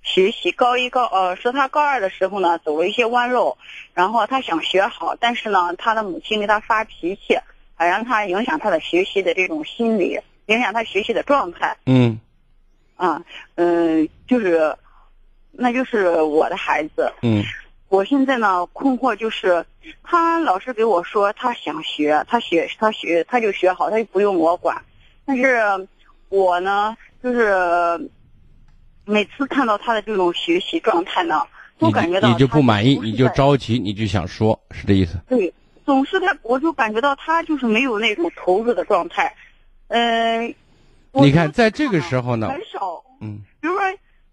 [0.00, 3.58] 学习高一高呃说他高二的时候呢走了一些弯路，
[3.92, 7.36] 然后他想学好，但是呢他的母亲给他发脾气，
[7.74, 11.76] 还让他影响他的学习的这种心理，影响他学习的状态。
[11.86, 12.20] 嗯
[12.94, 13.20] 啊，
[13.56, 14.76] 嗯、就是，
[15.58, 17.12] 那就是我的孩子。
[17.22, 17.42] 嗯
[17.88, 19.64] 我现在呢困惑就是，
[20.02, 24.76] 他老是给我说他想学，他学他学他就学好，他就不用我管。
[25.24, 25.62] 但是
[26.28, 28.10] 我呢，就是
[29.04, 31.40] 每次看到他的这种学习状态呢，
[31.78, 35.20] 都感觉到你就不满意，你就着急，你就想说，是这意思？
[35.28, 39.32] 对，总是他，我就感觉到他就是没有那种投入的状态。
[39.88, 40.52] 嗯、
[41.12, 43.00] 我你看，在这个时候呢，很少。
[43.20, 43.80] 嗯比如说，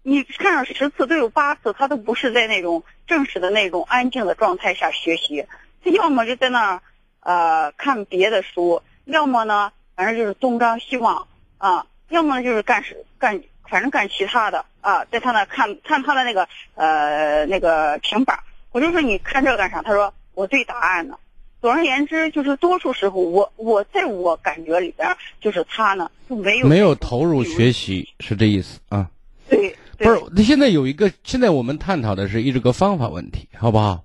[0.06, 5.46] 你看上十次都有八次，他都不是在那种正式的那种安静的状态下学习，
[5.82, 6.82] 他要么就在那儿
[7.20, 19.80] 呃看别的书，要么呢反正就是东张西望啊，要么就是干事干反正干其他的啊，在他那看看他的那个呃那个平板儿，我就说你看这干啥？
[19.80, 21.16] 他说我对答案呢。
[21.62, 29.08] 总而言之，就是多数时候，我我在我感觉里边儿，就是他呢就没有没有投入学习，是这意思啊？
[29.48, 34.04] 对，不是，那现在有一个，现在我们探讨的是一这个方法问题，好不好？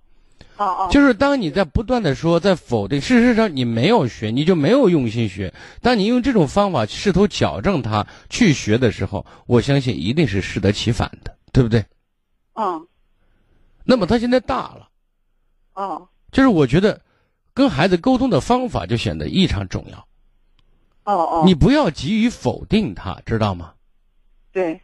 [0.58, 5.54] 哦哦，就是当你在不断的说，在否定，事实上你没有学，你就没有用心学。
[5.82, 11.86] 当你用这种方法试图矫正他去学的时候，我相信一定是适得其反的，对不对？
[12.56, 12.86] 嗯，
[13.86, 14.90] 那么他现在大了，
[15.76, 17.00] 哦就是我觉得
[17.54, 19.98] 跟孩子沟通的方法就显得异常重要。
[21.06, 23.72] 哦哦，你不要急于否定他，知道吗？
[24.52, 24.82] 对，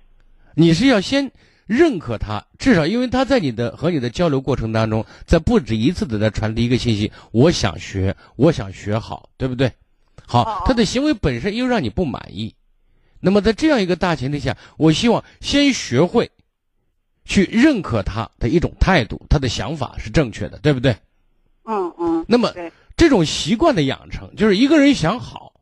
[0.56, 1.32] 你是要先
[1.68, 9.68] 认可他，至少因为他在你的和你的交流过程当中，在不止一次的在传递一个信息：我想学，我想学好，对不对？
[9.68, 9.72] 哦
[10.28, 12.56] 好哦，他的行为本身又让你不满意，
[13.20, 16.32] 那么在这样一个大前提下，我希望先学会
[17.26, 20.96] 去认可他的一种态度，他的想法是正确的，对不对？
[21.65, 22.52] 嗯嗯，那么
[22.98, 25.54] 这种习惯的养成，就是一个人想好，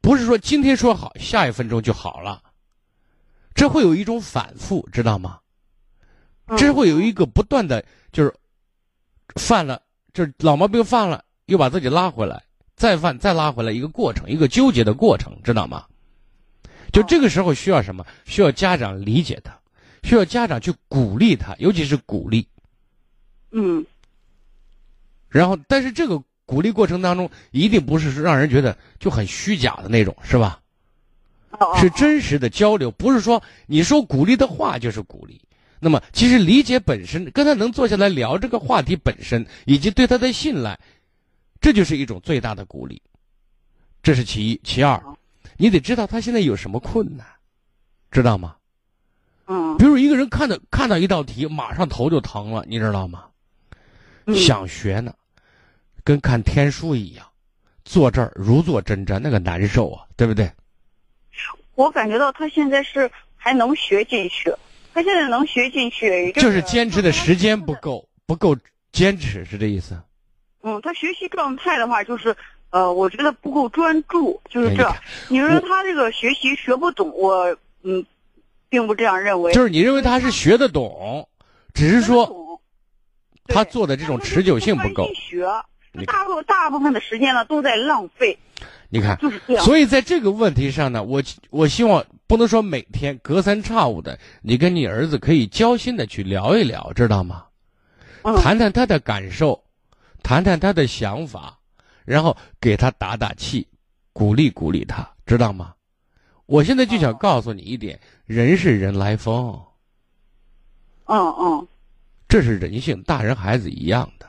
[0.00, 2.42] 不是说今天说好，下一分钟就好了，
[3.58, 5.40] 这会有一种反复，知道吗？
[6.46, 8.32] 嗯这会有一个不断的，就是
[9.34, 9.82] 犯了，
[10.14, 12.42] 就是老毛病犯了，又把自己拉回来，
[12.76, 15.84] 再犯再拉回来，一个过程，一个纠结的过程，知道吗？
[16.92, 18.06] 就这个时候需要什么？
[18.24, 19.58] 需要家长理解他，
[20.04, 22.48] 需要家长去鼓励他，尤其是鼓励。
[23.50, 23.84] 嗯
[25.28, 30.62] 然后，但是这个鼓励过程当中，一定不是让人觉得就很虚假的那种，是吧？
[31.80, 35.40] 是真实的交流，不是说你说鼓励的话就是鼓励。
[35.80, 40.78] 那么，其实理解本身，跟他能坐下来聊这个话题本身，以及对他的信赖，
[41.60, 43.00] 这就是一种最大的鼓励。
[44.02, 45.00] 这是其一，其二，
[45.56, 47.26] 你得知道他现在有什么困难，
[48.10, 48.56] 知道吗？
[49.46, 53.24] 嗯比如一个人看到看到一道题，马上头就疼了，你知道吗？
[54.26, 55.14] 嗯想学呢，
[56.04, 57.24] 跟看天书一样，
[57.84, 60.50] 坐这儿如坐针毡，那个难受啊，对不对？
[61.78, 64.52] 我感觉到他现在是还能学进去，
[64.92, 67.72] 他现在能学进去，就是坚持的时间不。
[67.74, 68.56] 够，不够
[68.90, 69.96] 坚持，是这意思？
[70.62, 72.36] 嗯，他学习状态的话，就是
[72.70, 75.38] 呃，我觉得不够专注，就是这哎你。
[75.38, 78.04] 你说他这个学习学不懂，我嗯，
[78.68, 79.52] 并不这样认为。
[79.52, 81.28] 就是你认为他是学得懂，
[81.72, 82.60] 只是说
[83.46, 85.46] 他做的这种持久性不够学，
[86.08, 88.36] 大部大部分的时间呢都在浪费，
[88.88, 89.18] 你看。
[89.64, 97.44] 所以在这个问题上呢，我我希望不能说每天隔三差五的，你跟你儿子可以交心的去聊一聊，知道吗？
[98.22, 99.62] 嗯谈谈他的感受，
[100.22, 101.58] 谈谈他的想法，
[102.04, 103.66] 然后给他打打气，
[104.12, 105.72] 鼓励鼓励他，知道吗？
[106.46, 109.58] 我现在就想哦告诉你一点：人是人来疯，
[111.04, 111.68] 嗯嗯，
[112.28, 114.26] 这是人性，大人孩子一样的，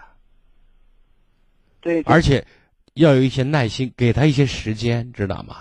[1.82, 2.46] 对而且
[3.00, 5.56] 要有一些耐心，给他一些时间，知道吗？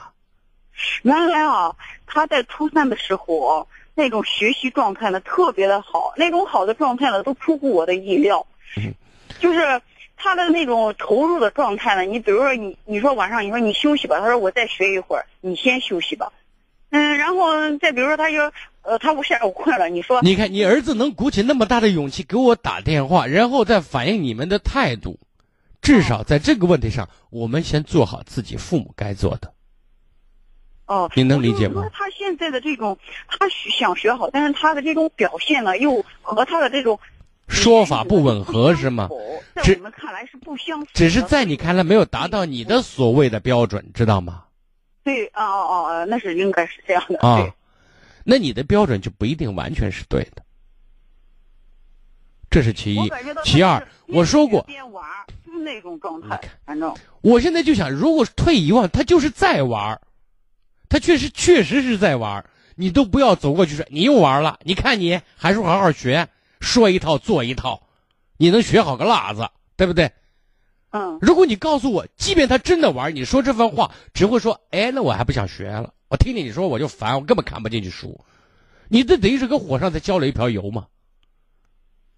[1.02, 1.74] 原来啊，
[2.06, 8.44] 他在初三的时候，那种学习状态呢特别的好，那种好的状态呢都出乎我的意料，
[8.76, 8.92] 嗯
[9.38, 9.80] 就是
[10.16, 12.02] 他的那种投入的状态呢。
[12.02, 16.32] 你比如说你你说晚上你说你休息吧，他说我再学一会儿，你先休息吧。
[16.90, 18.50] 嗯，然后再比如说他就
[18.82, 25.20] 呃他我下午困了，你说你看，你儿子能鼓起那么大的勇气给我打电话，然后再反映你们的态度，
[25.80, 29.52] 至少在这个问题上，我们先做好自己父母该做的。
[30.86, 36.98] 哦，你能理解吗就是他现在的这种，他想学好，但是他的这种表现呢，又和他的这种
[37.46, 39.08] 说法不吻合是吗？
[39.54, 40.86] 在只我们看来是不相符。
[40.94, 44.44] 只是在你看来没有达到你的所谓的标准，知道吗？
[45.04, 47.18] 对啊哦哦哦，那是应该是这样的。
[47.20, 47.52] 啊对，
[48.24, 50.42] 那你的标准就不一定完全是对的。
[52.50, 53.10] 这是其一
[53.44, 54.66] 其二，我说过，
[55.58, 56.40] 那种状态。
[56.64, 60.00] 反正我现在就想，如果退一万，他就是在玩儿
[60.88, 66.28] 他确实确实是在玩儿你都不要走过去说你又玩了，你看你还是好好学，
[66.60, 67.82] 说一套做一套，
[68.36, 70.12] 你能学好个辣子，对不对？
[70.90, 78.24] 嗯如果你告诉我，即便他真的玩，你说这番话只会说，哎，那我还不想学了，我听见你说我就烦，我根本看不进去书，
[78.88, 80.86] 你这等于是跟火上再浇了一瓢油嘛。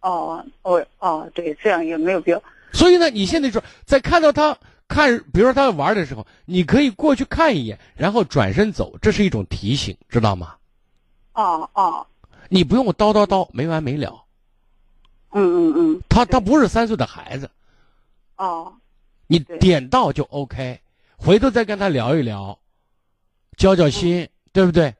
[0.02, 2.42] 哦哦哦，对，这样也没有必要。
[2.72, 4.56] 所以呢，你现在说，在看到他
[4.88, 10.54] 看，比如说他玩的时候，你可以过去看一眼，然后转身走，这是一种提醒，知道吗？
[11.34, 12.06] 哦哦，
[12.48, 14.24] 你不用叨叨叨没完没了。
[15.32, 17.50] 嗯嗯嗯，他他不是三岁的孩子，
[18.36, 18.74] 哦。
[19.26, 20.80] 你点到就 OK，
[21.16, 22.58] 回头再跟他聊一聊，
[23.56, 24.92] 交交心，对不对？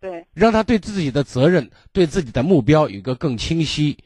[0.00, 3.98] 对，让他对自己的责任、对自己的目标有一个更清晰、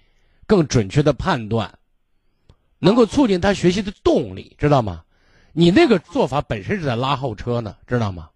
[0.49, 1.72] 更准确的判断，
[2.79, 5.03] 能够促进他学习的动力，知道吗？
[5.53, 8.29] 你那个做法本身是在拉后车呢，知道吗？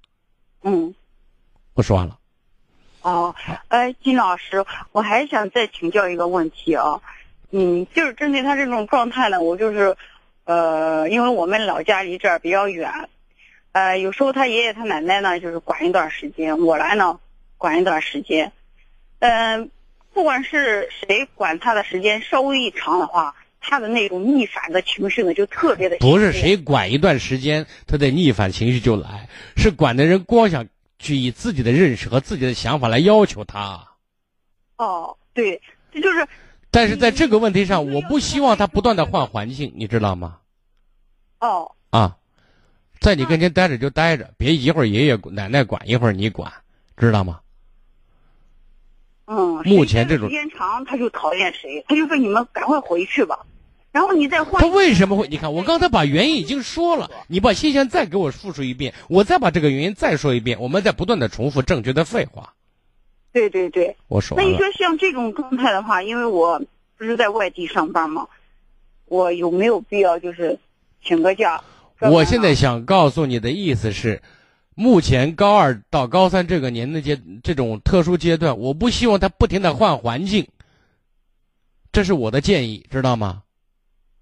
[0.62, 0.94] 嗯
[1.74, 2.18] 我说完了。
[3.02, 3.34] 哦，
[3.68, 7.00] 哎，金老师，我还想再请教一个问题啊，
[7.50, 9.96] 嗯，就是针对他这种状态呢，我就是，
[10.44, 13.08] 呃，因为我们老家离这儿比较远，
[13.72, 17.18] 呃，有时候他爷爷他奶奶呢就是管一段时间，我来呢
[17.56, 18.52] 管一段时间，
[19.20, 19.70] 嗯、
[20.12, 30.66] 不管是谁管他的时间稍微一长的话，他的那种逆反的情绪呢就特别的不是谁管一段时间，他的逆反情绪就来，是管的人光想
[30.98, 33.86] 去以自己的认识和自己的想法来要求他。
[34.76, 35.60] 哦，对，
[35.92, 36.26] 这就是
[36.70, 40.38] 但是在这个问题上，我不希望他不断的换环境，你知道吗？
[41.38, 42.16] 哦啊，
[43.00, 46.52] 在你跟前待着就待着，别一会儿爷爷奶奶管，一会儿你管，
[46.96, 47.40] 知道吗？
[49.32, 53.46] 嗯，目前这种时间长，他就讨厌谁，他就说你们赶快回去吧，
[53.92, 54.66] 然后你再换他。
[54.66, 55.28] 为什么会？
[55.28, 62.54] 你看，我刚才把原因已经说了，你把现象再给我复述一遍，我再把这个原因再说一遍，我们再不断的重复正确的废话。
[63.32, 66.60] 对对对，我说那你说，像这种状态的话，因为我
[66.98, 68.26] 不是在外地上班嘛，
[69.04, 70.58] 我有没有必要就是
[71.04, 71.62] 请个假？
[72.00, 74.22] 我现在啊想告诉你的意思是，
[74.74, 80.48] 目前高二到高三这个年龄阶这种特殊阶段，我不希望他不停的换环境，
[81.92, 83.42] 这是我的建议，知道吗？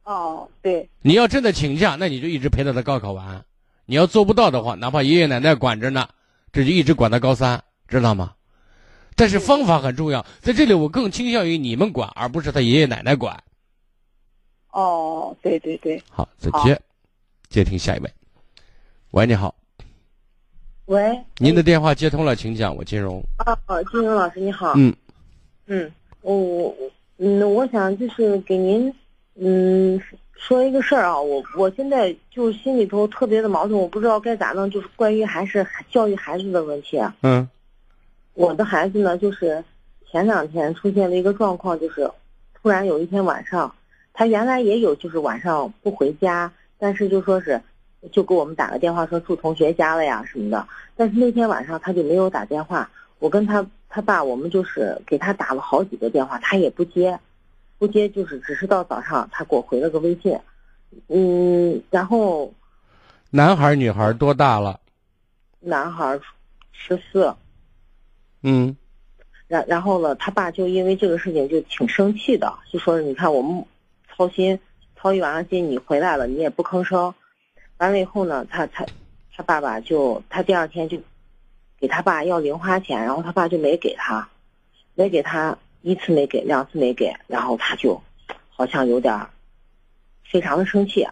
[0.05, 3.43] 哦，对，你要真的请假，那你就一直陪着他高考完；
[3.85, 6.09] 你要做不到的话，哪怕爷爷奶奶管着呢，
[6.51, 8.35] 这就一直管到高三，知道吗？
[9.15, 13.43] 但是方法很重要，在这里我更倾向于你们管，而不是他爷爷奶奶管。
[14.71, 16.81] 哦，对对对，好，再接，
[17.49, 18.11] 接听下一位。
[19.11, 19.55] 喂，你好，
[20.89, 23.23] 喂，您的电话接通了，请讲，我金融。
[23.37, 23.55] 啊，
[23.93, 24.73] 金融老师你好。
[24.75, 24.91] 嗯
[25.67, 26.75] 嗯，我我
[27.19, 28.91] 嗯，我想就是给您
[29.35, 30.01] 嗯
[30.33, 37.15] 说一个事儿啊，我我现在就心里头特别的矛盾，我不知道该咋弄，就是关于还是教育孩子的问题啊。
[37.21, 37.47] 嗯
[38.33, 39.63] 我的孩子呢，就是
[40.11, 42.11] 前两天出现了一个状况，就是
[42.55, 43.75] 突然有一天晚上，
[44.15, 47.61] 他原来也有就是晚上不回家，但是就说是
[48.13, 57.19] 就给我们打个电话说住同学家了呀什么的，但是那天晚上他就没有打电话，我跟他他爸我们就是给他打了好几个电话，他也不接，
[57.79, 60.39] 不接就是只是到早上他给我回了个微信，
[61.09, 62.53] 嗯，然后
[63.31, 64.81] 男孩儿女孩儿多大了？
[65.61, 66.19] 男孩
[66.73, 67.35] 十四。
[68.43, 68.77] 嗯
[69.49, 73.65] 然然后呢，他爸就因为这个事情就挺生气的，就说你看我们
[74.15, 74.61] 操心
[74.95, 77.13] 操一晚上心，你回来了你也不吭声，
[77.79, 78.85] 完了以后呢，他他
[79.35, 80.99] 他爸爸就他第二天就
[81.81, 84.29] 给他爸要零花钱，然后他爸就没给他，
[84.95, 88.01] 没给他一次没给，两次没给，然后他就
[88.51, 89.27] 好像有点
[90.25, 91.07] 非常的生气，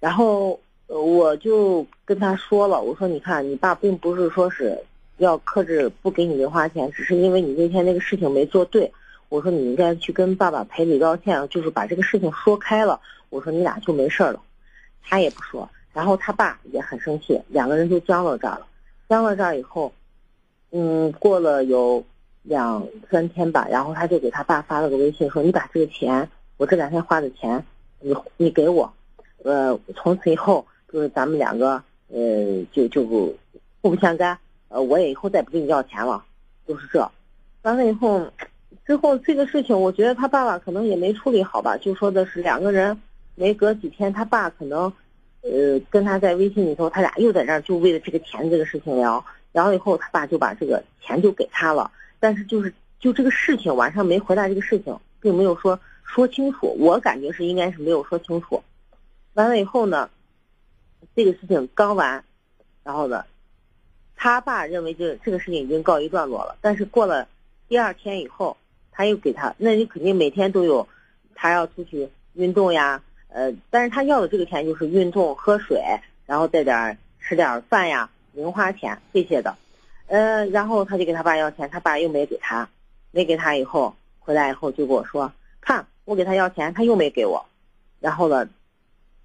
[0.00, 4.82] 然后我就跟他说了，我说你看你爸并不是说是。
[5.18, 8.92] 要克制不给你零花钱，只是因为你那天那个事情没做对。
[9.28, 13.00] 我说你应该去跟爸爸赔礼道歉，就是把这个事情说开了。
[13.28, 14.42] 我说你俩就没事了，
[15.04, 18.66] 他也不说，然后他爸也很生气，两个人就僵到这儿了。
[19.08, 19.92] 僵到这儿以后，
[20.72, 22.04] 嗯，过了有
[22.42, 27.64] 两三天吧，然后他就给他爸发了个微信说：“你把这个钱，我这两天花的钱，
[28.00, 28.92] 你你给我，
[29.44, 33.34] 呃，从此以后就是咱们两个，呃，就就互
[33.80, 34.36] 不相干。”
[34.68, 36.24] 呃，我也以后再不跟你要钱了，
[36.66, 37.08] 就是这。
[37.62, 38.26] 完了以后，
[38.84, 43.00] 之后这个事情，我觉得他爸爸可能也没处理好吧，就说的是两个人
[43.36, 44.92] 没隔几天，他爸可能，
[45.44, 58.62] 呃，跟他在微信里头，他俩又在那儿就为了这个钱这个事情聊，然后以后他爸就把这个钱就给他了，但是就是就这个事情晚上没回来这个事情，并没有说说清楚，我感觉是应该是没有说清楚。
[59.34, 60.10] 完了以后呢，
[61.14, 62.24] 这个事情刚完，
[62.82, 63.24] 然后呢。
[64.16, 67.28] 他爸认为这这个事情已经告一段落了，但是过了
[67.68, 68.56] 第二天以后，
[68.90, 70.88] 他又给他，那你肯定每天都有，
[71.34, 73.02] 他要出去运动呀，
[73.34, 75.82] 呃，但是他要的这个钱就是运动、喝水，
[76.24, 79.56] 然后再点吃点饭呀、零花钱这些的，
[80.06, 82.68] 呃，然后他就给他爸要钱，他爸又没给他，
[83.10, 87.44] 没给他以后回来以后就跟我说，看我给他要钱，他又没给我，
[87.98, 88.48] 然后呢，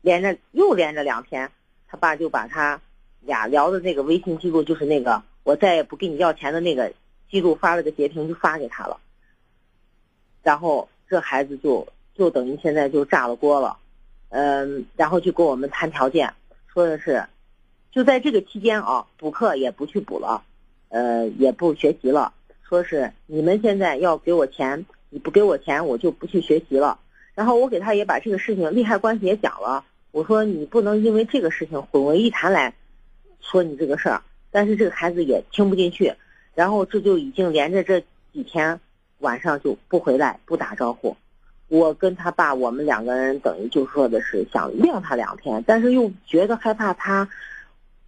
[0.02, 1.52] 连着又连着两天，
[1.88, 2.82] 他爸就把他。
[3.22, 6.94] 俩聊的那个微信记录就是那个我再也不跟你要钱的那个
[7.30, 8.98] 记录发了个截屏就发给他了，
[10.42, 11.86] 然后这孩子就
[12.16, 13.78] 就等于现在就炸了锅了，
[14.30, 16.34] 嗯，然后就跟我们谈条件，
[16.74, 17.26] 说的是
[17.92, 20.44] 就在这个期间啊，补课也不去补了，
[20.90, 22.34] 呃，也不学习了，
[22.68, 27.00] 说是你们现在要给我钱，你不给我钱我就不去学习了，
[27.36, 32.74] 然后我给他也把这个事情利害关系也讲了，我说你不能因为这个事情混为一谈来。
[33.42, 34.22] 说你这个事儿，
[34.52, 36.14] 但是这个孩子也听不进去，
[36.54, 38.02] 然后这就已经连着这
[38.34, 38.80] 几天
[39.20, 41.16] 晚上就不回来不打招呼。
[41.70, 47.30] 我跟他爸，我们两个人等于就说的是想晾他两天，但是又觉得害怕他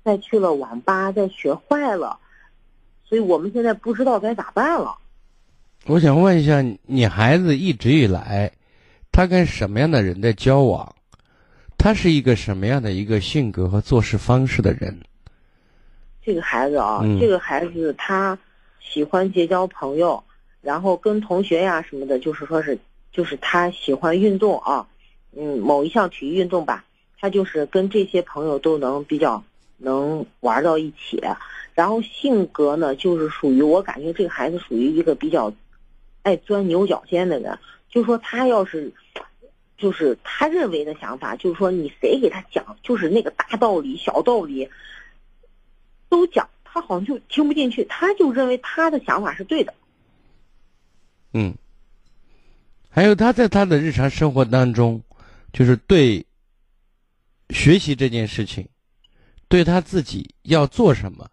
[0.03, 2.19] 再去了网吧再学坏了，
[3.03, 4.97] 所以我们现在不知道该咋办了。
[5.85, 8.51] 我想问一下，你孩子一直以来，
[9.11, 10.95] 他跟什么样的人在交往？
[11.77, 14.99] 他是一个什么样的一个性格和做事方式的人？
[16.23, 18.37] 这个孩子啊，嗯这个孩子他
[18.79, 20.23] 喜欢结交朋友，
[20.61, 22.77] 然后跟同学呀什么的，就是说是，
[23.11, 24.87] 就是他喜欢运动啊，
[25.35, 26.85] 嗯，某一项体育运动吧，
[27.19, 29.43] 他就是跟这些朋友都能比较
[29.77, 31.21] 能玩到一起。
[31.73, 35.53] 然后性格呢，就是属于我感觉这个孩子属于一个比较
[36.21, 37.57] 爱钻牛角尖的人，
[37.89, 38.93] 就说他要是。
[39.77, 44.69] 就是他认为的想法，就是说你谁给他讲，就是那个大道理、小道理，
[46.07, 49.73] 都讲，他好像就听不进去，他就认为他的想法是对的。
[51.33, 51.55] 嗯，
[52.93, 55.01] 还有他在他的日常生活当中，
[55.53, 56.25] 就是对
[57.49, 58.67] 学习这件事情，
[59.47, 61.29] 对他自己要做什么，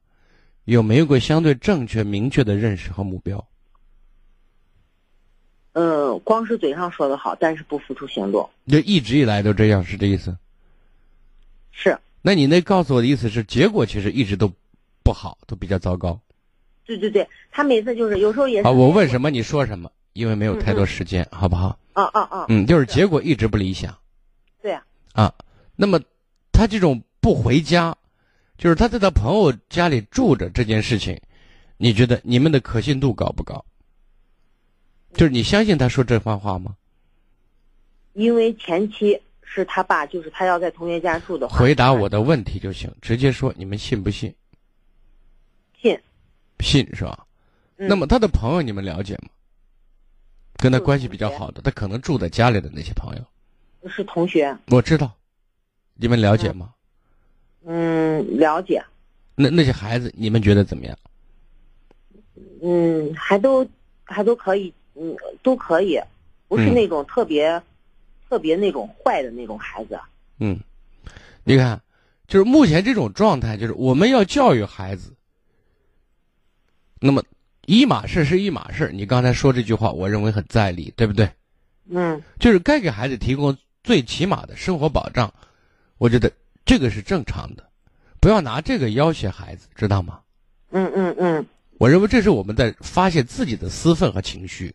[0.64, 3.44] 有没有个相对正确、明确的认识和目标？
[5.72, 8.48] 嗯，光是嘴上说的好，但是不付出行动。
[8.68, 10.36] 就一直以来都这样，是这意思？
[11.72, 14.52] 是，那你那告诉我的意思是，结果其实一直都
[15.02, 16.20] 不好，都比较糟糕。
[16.84, 18.66] 对对对，他每次就是有时候也是。
[18.68, 21.78] 啊，我问什么你说什么，因为没有太多时间，好不好？
[21.92, 22.46] 啊啊啊！
[22.48, 23.96] 嗯，就是结果一直不理想。
[24.60, 24.84] 对啊。
[25.12, 25.32] 啊，
[25.76, 26.00] 那么
[26.50, 27.96] 他这种不回家，
[28.56, 31.20] 就是他在他朋友家里住着这件事情，
[31.76, 33.64] 你觉得你们的可信度高不高？
[35.14, 36.74] 就是你相信他说这番话吗？
[38.14, 41.56] 因为前期是他爸，就是他要在同学家住的话。
[41.56, 44.34] 回答我的问题就行，直接说你们信不信？
[45.80, 45.96] 信。
[46.58, 47.24] 信是吧？
[47.76, 49.28] 嗯、那么他的朋友你们了解吗？
[50.58, 53.88] 跟他关系比较好的，他可能住在家里的那些朋友。
[53.88, 54.54] 是同学。
[54.66, 55.10] 我知道，
[55.94, 56.74] 你们了解吗？
[57.64, 58.84] 嗯，了解。
[59.34, 60.98] 那那些孩子，你们觉得怎么样？
[62.60, 63.66] 嗯，还都
[64.04, 64.74] 还都可以。
[65.00, 65.96] 嗯，都可以，
[66.48, 67.62] 不是那种特别、嗯、
[68.28, 69.96] 特别那种坏的那种孩子。
[70.40, 70.58] 嗯，
[71.44, 71.80] 你看，
[72.26, 75.14] 就是目前这种状态，就是我们要教育孩子。
[76.98, 77.22] 那么
[77.68, 81.28] 一码事是一码事，你刚才说这句话，我认为很在理，对不对？
[81.90, 83.54] 嗯，就是该给孩子提供
[83.84, 85.30] 最起码的生活保障，
[85.98, 86.32] 我觉得
[86.64, 87.68] 这个是正常的，
[88.20, 90.20] 不要拿这个要挟孩子，知道吗？
[90.70, 91.46] 嗯嗯嗯，
[91.76, 94.74] 我认为这是我们在发泄自己的私愤和情绪。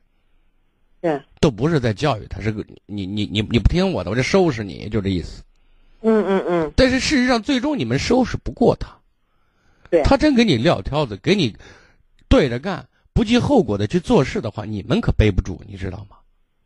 [1.01, 5.41] 对，都不是在教育他，是个你你你你不听我的，我就收拾你，就这意思。
[6.01, 6.71] 嗯嗯嗯。
[6.75, 8.87] 但是事实上，最终你们收拾不过他。
[9.89, 10.03] 对。
[10.03, 11.55] 他真给你撂挑子，给你
[12.33, 16.17] 对着干，不计后果的去做事的话，你们可背不住，你知道吗？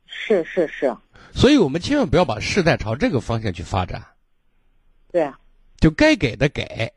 [0.05, 0.95] 是是是。
[1.33, 4.01] 所以我们千万不要把事态朝这个方向去发展。
[5.11, 5.37] 对啊。
[5.81, 6.89] 就该给的给。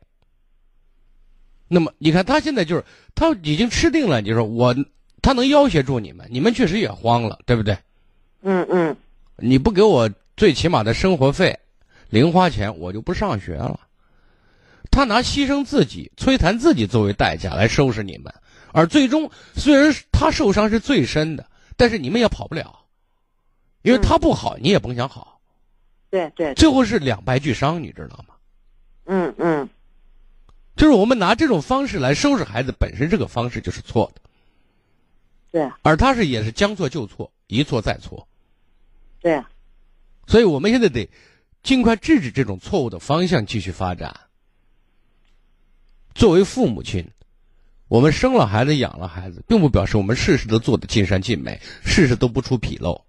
[1.67, 4.73] 那么你看，他现在就是他已经吃定了，就是我。
[5.21, 7.77] 他能要挟住你们，你们确实也慌了，对不对？
[8.41, 8.95] 嗯嗯。
[9.35, 11.59] 你不给我最起码的生活费、
[12.09, 13.81] 零花钱，我就不上学了。
[14.89, 18.33] 他拿牺牲自己、摧残自己作为代价来收拾你们，
[18.73, 22.85] 而最终虽然他受伤是最深的，但是你们也跑不了，
[23.81, 25.39] 因为他不好，你也甭想好。
[26.09, 26.53] 对对。
[26.55, 28.35] 最后是两败俱伤，你知道吗？
[29.05, 29.69] 嗯嗯。
[30.75, 34.21] 就是我们拿这种方式来收拾孩子，本身这个方式就是错的。
[35.51, 38.27] 对，而他是也是将错就错，一错再错。
[39.19, 39.43] 对，
[40.25, 41.09] 所以我们现在得
[41.61, 44.17] 尽快制止这种错误的方向继续发展。
[46.15, 47.05] 作为父母亲，
[47.91, 53.03] 我们生了孩子、养了孩子，并不表示我们事事都做得尽善尽美，事事都不出纰漏。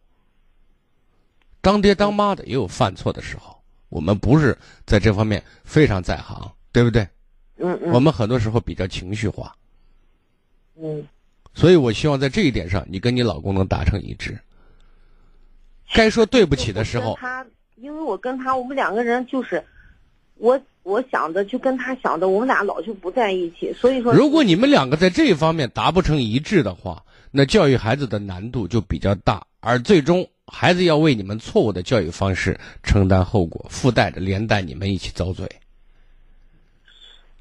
[1.60, 7.06] 当爹当妈的也有犯错的时候，我们不是在这方面非常在行，对不对？
[7.58, 7.92] 嗯嗯。
[7.92, 9.54] 我们很多时候比较情绪化。
[10.74, 11.06] 嗯。
[11.54, 14.36] 所以我希望在这一点上，你跟你老公能达成一致。
[15.94, 19.64] 该说对不起的时候，他因为我跟他，我们两个人就是，
[20.42, 35.48] 我我想的就跟他想的，我们俩老就不在一起，所以说，如果你们两个在这一方面达不成一致的话，那教育孩子的难度就比较大，而最终孩子要为你们错误的教育方式承担后果，附带着连带你们一起遭罪。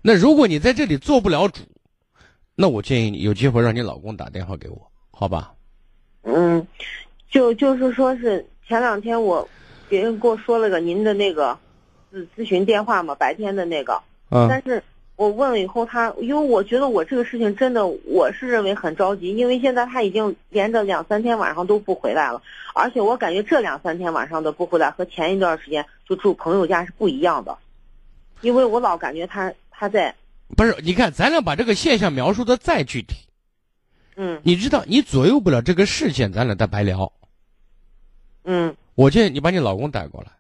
[0.03, 1.61] 那如果你在这里做不了主，
[2.53, 4.79] 那我建议你有机会让你老公打电话给我，
[5.09, 5.51] 好吧？
[6.21, 6.67] 嗯，
[7.31, 9.49] 就就是说是前两天我
[9.89, 11.57] 别人给我说了个您的那个
[12.13, 14.01] 咨咨询电话嘛，白天的那个。
[14.29, 14.47] 嗯。
[14.49, 14.83] 但是
[15.15, 22.41] 我问了以后，他因为我觉得我这个事情真的我是认为很着急，因为现在他已经连着两三天晚上都不回来了，
[22.73, 27.55] 而且我感觉这两三天晚上的不回来和前一段时间就住朋友家是不一样的，
[28.41, 30.15] 因为我老感觉他他在
[30.57, 33.15] 不是，你看，咱俩把这个现象描述的再具体，
[34.15, 37.11] 嗯你知道，你左右不了这个事件，咱俩再白聊。
[38.43, 40.31] 嗯，我建议你把你老公带过来，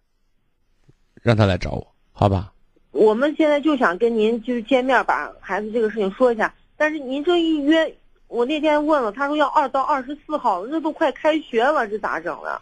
[1.21, 2.51] 让他来找我，好吧？
[2.91, 7.95] 我们现在就想跟您就是见面把孩子这个事情说一下，但是您这一约，
[8.27, 12.61] 我那天问了，他说要二到二十四号，那都快开学了，这咋整了？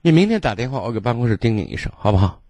[0.00, 2.40] 你明天打电话，我给办公室叮咛一声，好不好？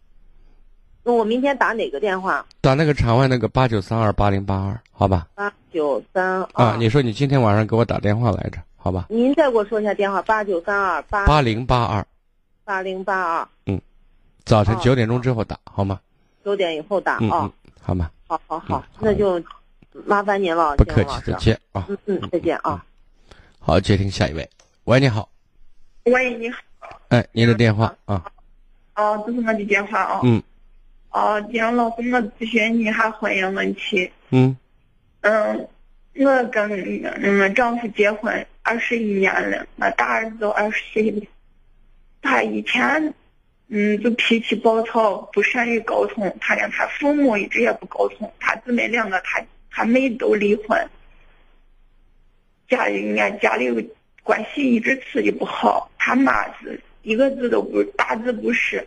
[1.02, 2.44] 那我明天打哪个电话？
[2.60, 5.28] 打那个场外那个八九三二八零八二，好吧？
[5.34, 6.66] 八九三二。
[6.66, 9.06] 啊，你说你今天晚上给我打电话来着，好吧？
[9.08, 12.06] 您再给我说一下电话，八九三二八八零八二，
[12.64, 13.80] 八零八二，哦
[14.48, 16.00] 早晨九点钟之后打，好吗？
[16.42, 18.10] 九点以后打嗯啊嗯。，好吗？
[18.26, 19.42] 好好好嗯，那就
[20.06, 21.32] 麻烦您了，不客气，再。
[21.34, 21.84] 见啊！
[21.88, 22.82] 嗯嗯，再见啊。
[23.58, 24.48] 好，接听下一位。
[24.84, 25.28] 喂，你好，
[26.04, 26.62] 喂，你好，
[27.08, 28.24] 哎，您的电话啊？
[28.96, 30.20] 哦，这是我的电话啊。
[30.24, 30.42] 嗯
[31.10, 34.10] 哦，杨老师，我咨询你一下婚姻问题。
[34.30, 34.56] 嗯
[35.20, 35.68] 嗯，
[36.14, 36.70] 我跟
[37.22, 41.26] 嗯丈夫结婚二十一年了，我大儿子都二十岁了。
[42.22, 43.12] 他以前
[43.68, 50.88] 嗯就脾气暴躁，不善于沟通，他连他父母一直也不沟通，他姊妹两个他他妹都离婚。
[52.66, 53.90] 家里俺家里
[54.22, 58.86] 关系一直处的不好，他妈是一个字都不大字不识，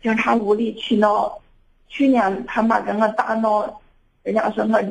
[0.00, 1.40] 经常无理取闹。
[1.88, 3.80] 去年他妈跟我大闹，
[4.22, 4.82] 人家说我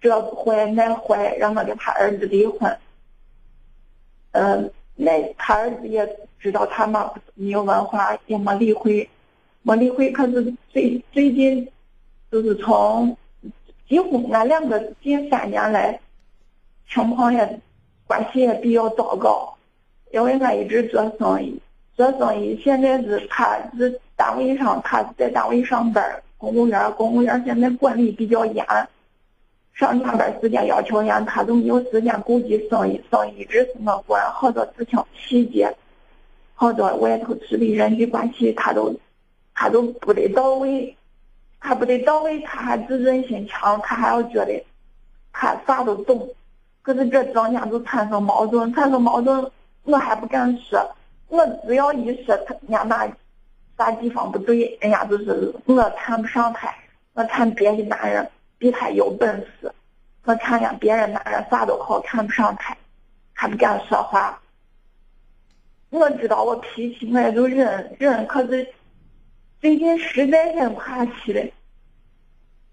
[0.00, 2.78] 这不坏那坏，让我跟他儿子离婚。
[4.32, 6.06] 嗯，那他儿子也
[6.40, 9.08] 知道他妈没有文化，也没理会，
[9.62, 10.10] 没理会。
[10.10, 11.68] 可是最最近，
[12.32, 13.14] 就是从
[13.86, 16.00] 几乎俺两个近三年来，
[16.88, 17.60] 情况也
[18.06, 19.54] 关系也比较糟糕，
[20.12, 21.60] 因为俺一直做生意，
[21.94, 28.64] 做生意现在是他是单位上他在单位上班，公务员，公务员现在管理比较严，
[29.74, 35.70] 上下班时间要求严，他都没有时间顾及生意，生意一直是我管，好多事情细节，
[36.60, 38.94] 好多外头处理人际关系，他都
[39.54, 40.94] 他都不得到位，
[41.58, 44.62] 他不得到位，他还自尊心强，他还要觉得
[45.32, 46.28] 他啥都懂。
[46.82, 49.50] 可是这中间就产生矛盾，产生矛盾，
[49.84, 50.86] 我还不敢说，
[51.28, 53.10] 我只要一说他人家哪
[53.78, 56.70] 啥地方不对，人家就是我看不上他，
[57.14, 59.72] 我看别的男人比他有本事，
[60.24, 62.76] 我看见别人男人啥都好，看不上他，
[63.32, 64.38] 还不敢说话。
[65.90, 68.66] 我知道我脾气，我也就忍忍，可是
[69.60, 71.44] 最近实在忍不下去了。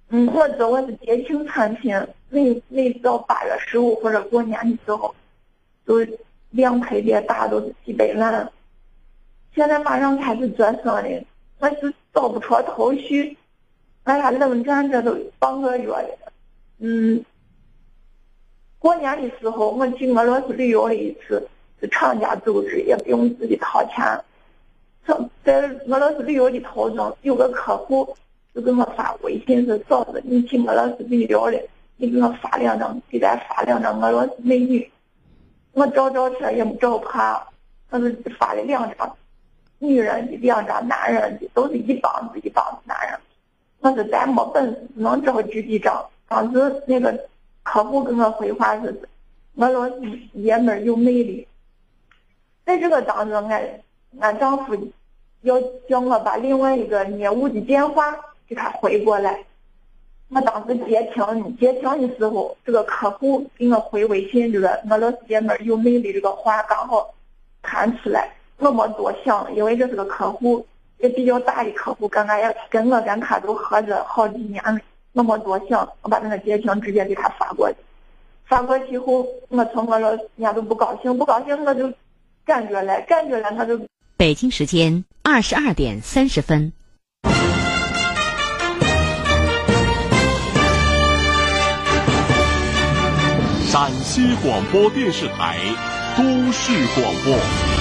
[0.10, 2.00] 嗯，我做我是节庆产品，
[2.30, 5.14] 每每到八月十五或者过年的时候，
[5.84, 5.96] 都
[6.52, 8.52] 量特别大，都是几百万。
[9.54, 11.26] 现在马上开始做生了，
[11.60, 13.36] 我是找不出头绪，
[14.04, 16.32] 俺俩冷战这都半个月了。
[16.78, 17.26] 嗯，
[18.78, 21.50] 过年的时候我去俄罗斯旅游了一次，
[21.80, 24.04] 是厂家组织，也不用自己掏钱。
[25.44, 28.16] 在俄罗斯旅游的途中，有个客户。
[28.56, 31.60] 就给我发微信说：“嫂子，你去俄罗斯旅游了，
[31.98, 34.92] 你给我发两张，给咱发两张俄罗斯美女。”
[35.74, 37.48] 我找照片也没找他，
[37.92, 39.16] 我是发了两张，
[39.78, 43.20] 女人的两张，男人的都是一帮子一帮子男人。
[43.82, 46.04] 我说咱没本事，能找几几张。
[46.28, 47.16] 当时那个
[47.62, 49.02] 客户跟我回话是
[49.58, 50.02] ：“俄罗斯
[50.34, 51.48] 爷们儿又美丽。”
[52.68, 53.82] 在这个当中，俺
[54.20, 54.76] 俺丈夫
[55.42, 55.60] 要
[55.90, 58.14] 叫我把另外一个业务的电话。
[58.50, 59.44] 给他回过来，
[60.30, 67.14] 我当时接听接听的时候，这个客户给我回微信这个俄罗斯爷们儿又美丽这个话刚好
[67.62, 70.66] 看出来，我没多想，因为这是个客户
[71.00, 74.80] 也比较大的客户，跟俺也跟我跟他都合着好几年了，
[75.12, 77.76] 我没多想，我把那个接听直接给他发过去，
[78.46, 81.92] 发过去后，我从俄罗斯人家都不高兴，不高兴我就
[82.48, 83.78] 感觉来，感觉来他就。
[84.16, 86.72] 北京时间二十二点三十分。
[93.66, 95.58] 陕西广播电视台
[96.16, 96.24] 都
[96.54, 97.77] 市广播。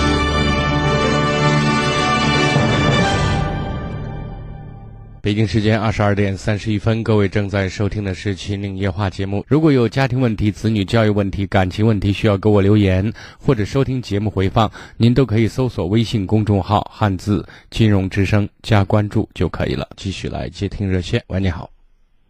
[5.27, 9.45] 北京时间二十二点三十一分，各位正在收听的是《秦岭夜话》节目。
[9.49, 19.89] 如果有家庭问题、子女教育问题、感情问题需要给我留言，或者收听节目回放，您都可以搜索微信公众号“汉字金融之声”加关注就可以了。
[19.97, 21.69] 继续来接听热线，喂，你好。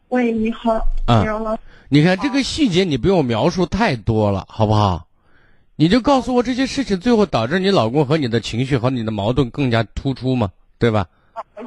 [0.09, 0.73] 喂，你好，
[1.05, 1.59] 啊你好，
[1.91, 5.07] 你看这个细节，你不用描述太多了，好不好？
[5.77, 11.07] 你就告诉我这些事情最后导致你老公和你的情绪和你的矛盾更加突出嘛，对吧？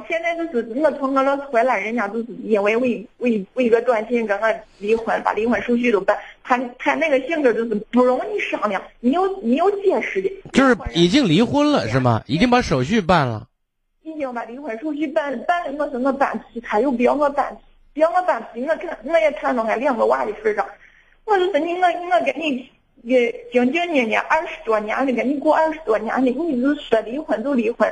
[0.08, 6.18] 现在就是我从俄罗斯回来，人家都是因为为为为一个短信跟我离婚，把离婚手续都办。
[6.42, 12.22] 他他那个性格就是不容易商量，你有 你有解释的，就是已经离婚了是吗？
[12.26, 13.46] 已经把手续办了。
[14.02, 17.56] 已经把离婚手续办办了，我说我办不起，他又不要我办，
[17.94, 20.66] 不要我办不起，我看我也看到俺两个娃的份上，
[21.24, 22.68] 我就说你我我跟你
[23.02, 27.88] 也经经年年二十多年了，跟你过二十多年了，你就说离婚就离婚，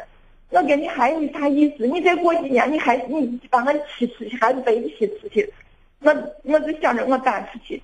[0.51, 1.86] 我跟你还有啥意思？
[1.86, 5.53] 你再过几年，你还你把我气出去，还是背不起出去，
[6.01, 6.11] 我
[6.44, 7.82] 我就想着我搬出去，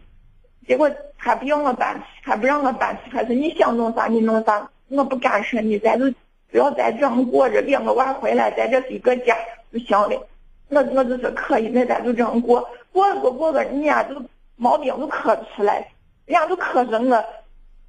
[0.66, 6.10] 结果他不要我搬出去，他不让我搬出去，他说你想弄啥你弄啥，我不干涉你，咱就
[6.50, 9.36] 不要再这样过着，两个娃回来，在这是一个家
[9.72, 10.26] 就行了。
[10.70, 14.20] 我我就说可以，那咱就这样过，过过过个，人家就
[14.56, 15.86] 毛病都磕不出来，
[16.24, 17.24] 人家都磕着我，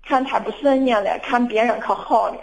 [0.05, 2.37] 看他不顺眼了，看别人可好了，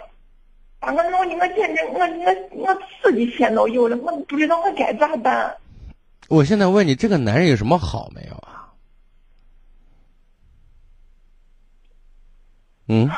[0.83, 5.55] 把我弄的我简直我我我自己钱都有了，我不知道我该咋办。
[6.27, 8.67] 我现在问你，这个男人有什么好没有啊？
[12.89, 13.09] 嗯，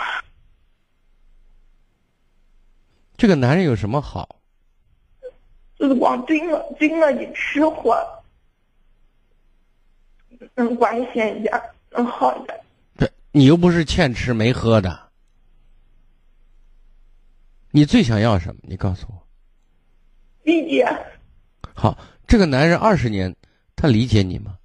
[3.17, 4.35] 这个男人有什么好？
[5.79, 7.97] 就是光对我对我的吃货，
[10.53, 12.61] 能关心一点，能好一点。
[12.95, 15.04] 这你又不是欠吃没喝的，
[17.75, 18.61] 你最想要什么？
[18.63, 19.27] 你告诉我。
[20.43, 20.87] 理解，
[21.73, 23.35] 好，这个男人二十年，
[23.75, 24.57] 他理解你吗？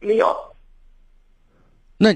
[0.00, 0.54] 没有，
[1.96, 2.14] 那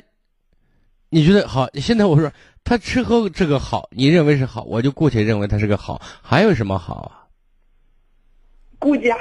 [1.09, 1.67] 你觉得好？
[1.73, 2.31] 现在我说
[2.63, 6.03] 他吃喝这个好，你认为是好，我就姑且认为他是个好。
[6.23, 7.25] 还有什么好啊？
[8.79, 9.17] 顾家，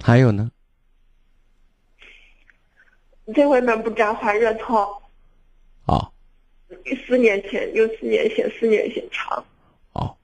[0.00, 0.48] 还有呢？
[3.34, 5.10] 在外面不沾花惹草。
[5.86, 6.12] 哦
[7.06, 9.44] 四年前有四年前，四年前长。
[9.92, 10.16] 哦，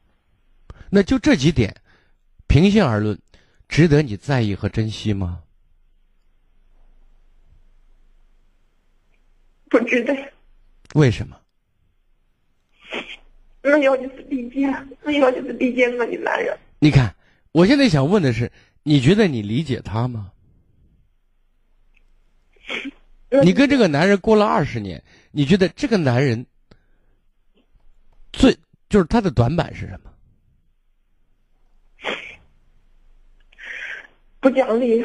[0.90, 1.74] 那就这几点，
[2.46, 3.18] 平心而论，
[3.68, 5.42] 值得你在意和珍惜吗？
[9.68, 10.14] 不值得，
[10.94, 11.36] 为什么？
[13.62, 16.56] 那要就是理解，那要就是理解我的男人。
[16.78, 17.14] 你看，
[17.50, 18.50] 我现在想问的是，
[18.84, 20.32] 你觉得你理解他吗？
[23.42, 26.46] 你跟这个男人过了二十年，你觉得这个男人
[28.32, 28.56] 最
[28.88, 30.10] 就是他的短板是什么？
[34.40, 35.04] 不讲理，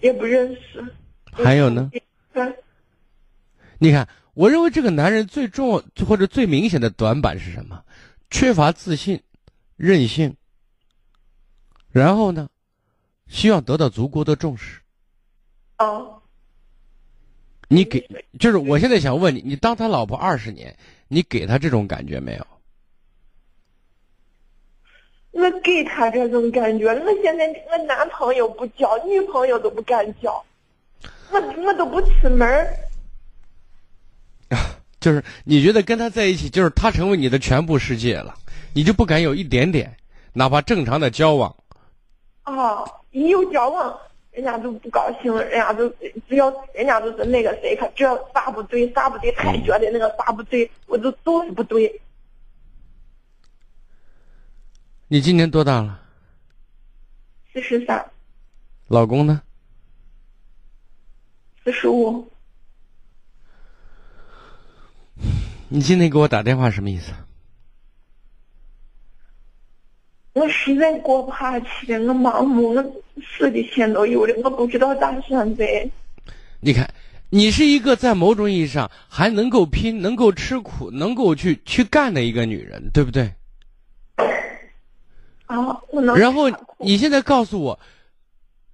[0.00, 0.84] 也不认识。
[1.32, 1.90] 还有呢？
[2.34, 2.56] 嗯，
[3.78, 7.84] 你看，我认为这个男人最重要或者最明显的短板是什么？
[8.30, 9.20] 缺乏自信、
[9.76, 10.36] 任性。
[11.90, 12.48] 然后呢，
[13.26, 14.80] 希望得到足够的重视。
[15.78, 16.15] 哦，
[17.68, 18.06] 你给，
[18.38, 20.76] 就是我现在想问你，你当他老婆二十年，
[21.08, 22.46] 你给他这种感觉没有？
[25.32, 30.42] 我给他这种感觉，我现在我男朋友不交，女朋友都不敢交，
[31.30, 32.74] 我我都不出门儿。
[34.98, 38.34] 就是你觉得跟他在一起，就是他成为你的全部世界了，
[38.72, 39.94] 你就不敢有一点点，
[40.32, 41.54] 哪怕正常的交往。
[42.42, 43.98] 啊，一有交往，
[44.36, 45.88] 人家就不高兴，人家就
[46.28, 52.02] 只要人家就是那个谁，他只要啥不对啥不对，他也觉得那个啥不对，我就都是不对。
[55.08, 56.02] 你今年多大了？
[57.50, 58.10] 四十三，
[58.88, 59.40] 老公呢？
[61.64, 62.30] 四十五，
[65.70, 67.10] 你今天给我打电话什么意思？
[70.36, 72.82] 我实在过不下去了，我盲目，我
[73.22, 75.64] 死的钱都有了，我不知道咋选择。
[76.60, 76.86] 你看，
[77.30, 83.32] 你是一个在某种意义上还能够拼、能够吃苦、能够去去干的一个女人，对不对？
[85.46, 86.14] 啊，我能。
[86.14, 87.80] 然后你现在告诉我，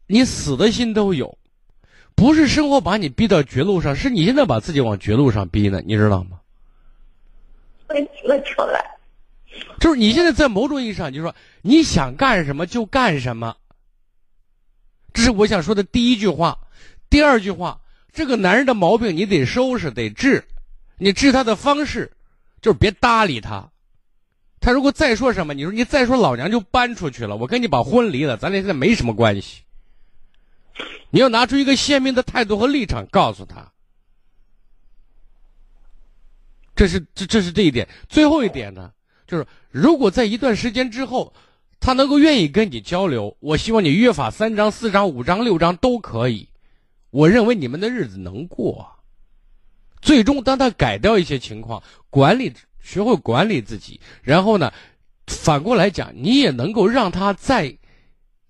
[0.08, 1.38] 你死的心都有，
[2.16, 6.40] 不是生活把你逼到绝路上，是你现在把自己往绝路上逼呢，你知道吗？
[7.86, 8.84] 我我出来，
[9.80, 13.56] 就是你现在在某种意义上，就是说你想干什么就干什么。
[15.12, 16.58] 这是我想说的第一句话。
[17.10, 17.80] 第二句话，
[18.12, 20.44] 这个男人的毛病你得收拾，得治。
[20.96, 22.10] 你治他的方式，
[22.60, 23.70] 就是别搭理他。
[24.60, 29.62] 他如果再说什么，你说你再说，老娘就搬出去了，我跟你把婚离了，咱俩现在没什么关系。
[31.10, 33.72] 你要拿出一个鲜明的态度和立场，告诉他。
[36.74, 37.86] 这是这这是这一点。
[38.08, 38.90] 最后一点呢，
[39.26, 41.32] 就是如果在一段时间之后，
[41.80, 46.48] 他能够愿意跟你交流，我希望你约法三章、四章、五章、六章都可以。
[47.10, 48.88] 我认为你们的日子能过。
[50.00, 54.72] 最终，当他改掉一些情况，管理学会管理自己，然后呢，
[55.26, 57.76] 反过来讲，你也能够让他在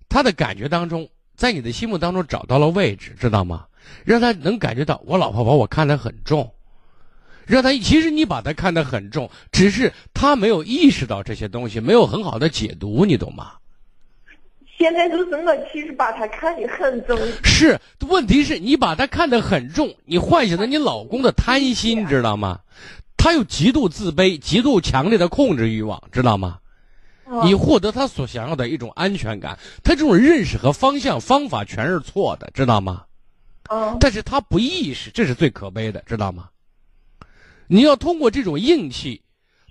[0.08, 3.66] 他的感觉当中，在你的心目当中找到了位置，知道吗？
[4.04, 6.54] 让他能感觉到我老婆把我看得很重。
[7.46, 13.52] 让他其实你把他看得很重，只是他没有意识到这些东西，没有很好的解读，你懂吗？
[14.78, 17.16] 现在就是我其实把他看得很重。
[17.44, 17.78] 是，
[18.08, 22.60] 问题是你把他看得很重，你唤醒了你老公的贪心，知道吗？
[23.16, 26.58] 他有极度自卑、极度强烈的控制欲望，知道吗？
[27.44, 33.04] 你获得他所想要的一种安全感，他这种认识和方向方法全是错的，知道吗？
[33.70, 33.96] 嗯。
[34.00, 36.48] 但是他不意识，这是最可悲的，知道吗？
[37.66, 39.22] 你要通过这种硬气，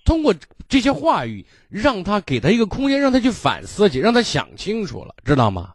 [0.04, 0.34] 通过
[0.68, 5.74] 这些话语，让他给他一个空间，让他去反思去，让他想清楚了，知道吗？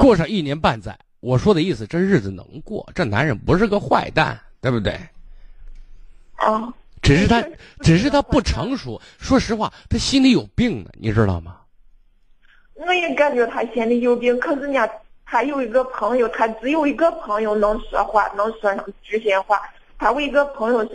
[0.00, 4.98] 过上一年半载，我说的意思，这日子能过，这男人不是个坏蛋，对不对？
[6.36, 6.72] 啊，
[7.02, 7.44] 只是他，
[7.80, 9.00] 只是他不成熟。
[9.18, 11.58] 说实话，他心里有病呢，你知道吗？
[12.74, 14.90] 我也感觉他心里有病，可是人家
[15.26, 19.60] 他有一个朋友，他只有一个朋友能说话，能说上知心话。
[20.02, 20.94] 他我一个朋友说，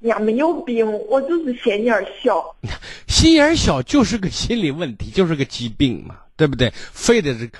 [0.00, 2.42] 人家没有病，我就是心眼小。
[3.06, 6.72] 心眼小就是个心理问题，就是个疾病嘛，对不对？
[6.74, 7.50] 非得是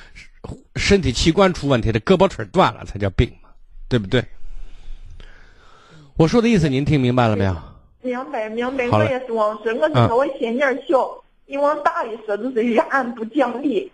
[0.76, 3.51] 身体器官出问题的，胳膊腿断了才叫病嘛，
[3.86, 4.24] 对不对？
[6.16, 7.55] 我说的意思您听明白了没有？
[8.01, 11.07] 明白明白，我也是往说，我是说我心眼小。
[11.45, 13.93] 你往大里说就是人不讲理，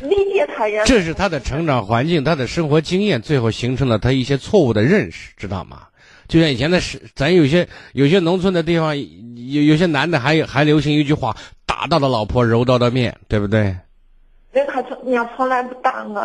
[0.00, 0.84] 理解他人。
[0.86, 5.88] 这是他的成长环境，他的生活经验，最后形成了他一些错误的认识，知道吗？
[6.28, 13.76] 就像以前的是，咱有些有些农村的地方，有有些男的还还流行一句话：“打到了老婆，揉到了面”，对不对？
[14.52, 16.24] 那他从人家从来不打 我。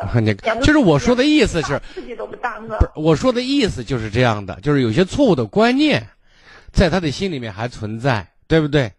[0.61, 3.01] 就是我说的意思是， 自己都不打我。
[3.01, 6.07] 我说的意思就是这样的，就是有些错误的观念，
[6.71, 8.91] 在他的心里面还存在，对不对？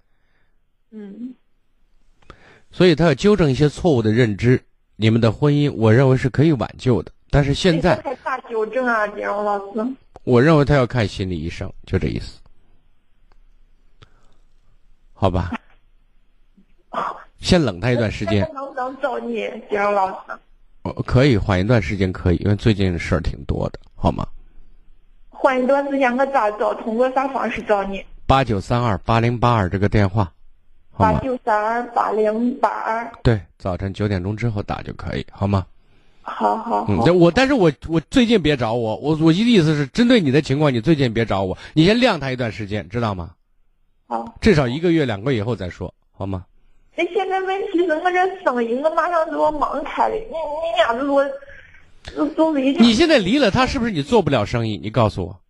[0.90, 1.34] 嗯。
[2.72, 4.60] 所以他要纠正一些错误的认知，
[4.96, 7.10] 你们的婚姻，我认为是可以挽救的。
[7.30, 7.96] 但是现在
[8.30, 9.96] 咋纠正啊，金荣老师？
[10.22, 12.38] 我认为他要看心理医生，就这意思，
[15.12, 15.50] 好吧？
[17.40, 18.48] 先冷他一段时间。
[18.54, 20.38] 能不能找你，金荣老师？
[20.82, 24.24] 我可以缓一段时间，可以，因为最近事儿挺多的，好吗？
[25.30, 26.72] 缓一段时间，我咋找？
[26.74, 28.06] 通过啥方式找你？
[28.26, 30.32] 八九三二八零八二这个电话，
[30.96, 33.10] 八九三二八零八二。
[33.24, 35.66] 对，早晨九点钟之后打就可以，好吗？
[36.22, 43.30] 好好，嗯，我但是我我最近别找我，我我意思是针对你的情况，你最近别找我，你先晾他一段时间，知道吗？
[44.06, 46.44] 好，至少一个月、两个月以后再说，好吗？
[46.96, 51.24] 那现在问题是我这生意，我马上就要忙开了，你你俩子我，
[52.34, 52.70] 做了一。
[52.78, 54.76] 你现在离了他，是不是你做不了生意？
[54.76, 55.40] 你告诉我。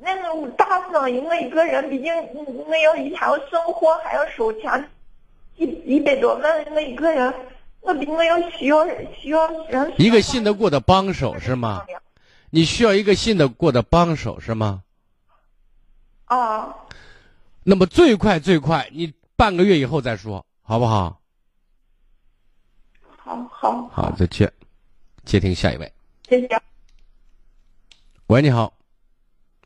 [0.00, 4.88] 那个大生意，我一个人，毕竟我要一天要生活，还要收钱，
[5.56, 7.32] 一一百多万，我一个人。
[7.80, 11.84] 我比我要需要需要人一个信得过的帮手是吗？
[12.50, 14.82] 你需要一个信得过的帮手是吗？
[16.26, 16.74] 啊。
[17.62, 21.20] 那么最快最快，你半个月以后再说，好不好？
[23.16, 24.52] 好好好，再见。
[25.24, 25.92] 接听下一位。
[26.28, 26.62] 谢谢。
[28.26, 28.72] 喂，你好。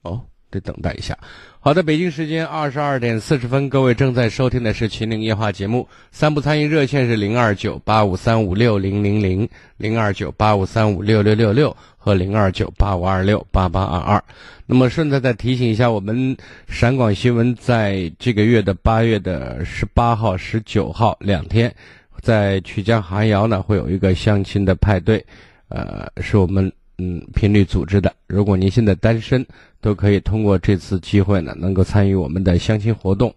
[0.02, 0.26] 哦。
[0.55, 1.18] 得等待一下。
[1.59, 5.88] 好的，北京时间二十二点四十分，各位正在收听的是《秦岭夜话》节目。
[6.12, 9.48] 三不参与热线是零二九八五三五六零零零、
[9.78, 14.22] 零二九八五三五六六六六和零二九八五二六八八二二。
[14.66, 16.36] 那么顺带再提醒一下，我们
[16.68, 21.74] 陕广新闻在这个月的八月的十八号、十九号两天，
[22.20, 25.24] 在曲江寒窑呢会有一个相亲的派对，
[25.68, 28.14] 呃，是我们嗯频率组织的。
[28.26, 29.45] 如果您现在单身，
[29.80, 33.34] 都可以通过这次机会呢，能够参与我们的相亲活动。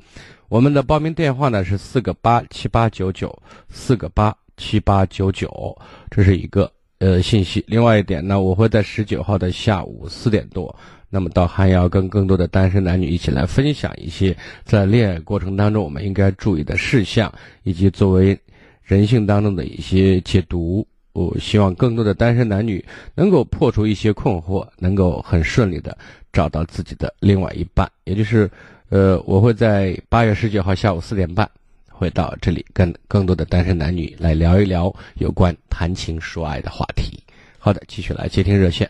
[0.49, 3.37] 我们的报名电话呢是四个八七八九九
[3.69, 5.77] 四个八七八九九，
[6.09, 7.63] 这是一个呃信息。
[7.67, 10.73] 另外一点呢，我会在十九号的下午四点多，
[11.09, 17.33] 那么到汉瑶跟更多的单身男女一起来分享一些在恋爱过程当中我们应该注意的事项，
[17.63, 18.39] 以及作为
[18.83, 20.87] 人性当中的一些解读。
[21.17, 22.83] 我希望更多的单身男女
[23.15, 25.97] 能够破除一些困惑，能够很顺利的。
[26.31, 28.47] 找到自己的另外一半，也就是，
[28.89, 31.49] 呃，我会在八月十九号下午四点半，
[31.89, 37.19] 会到这里跟更多的单身男女来聊一聊有关谈情说爱的话题。
[37.57, 38.87] 好的，继续来接听热线。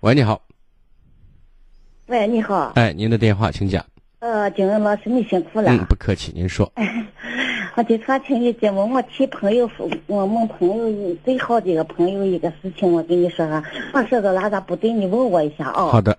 [0.00, 0.42] 喂，你好。
[2.08, 2.72] 喂，你好。
[2.74, 3.82] 哎，您的电话，请讲。
[4.18, 5.70] 呃，景恩老师你辛苦了。
[5.70, 6.70] 嗯，不客气，您说。
[7.76, 15.86] 我经常听你节目，我替朋友说，我们朋友最好的一个朋友一个事情，我跟你说哈，我说的哪啥不对，你问我一下啊。
[15.86, 16.16] 好的。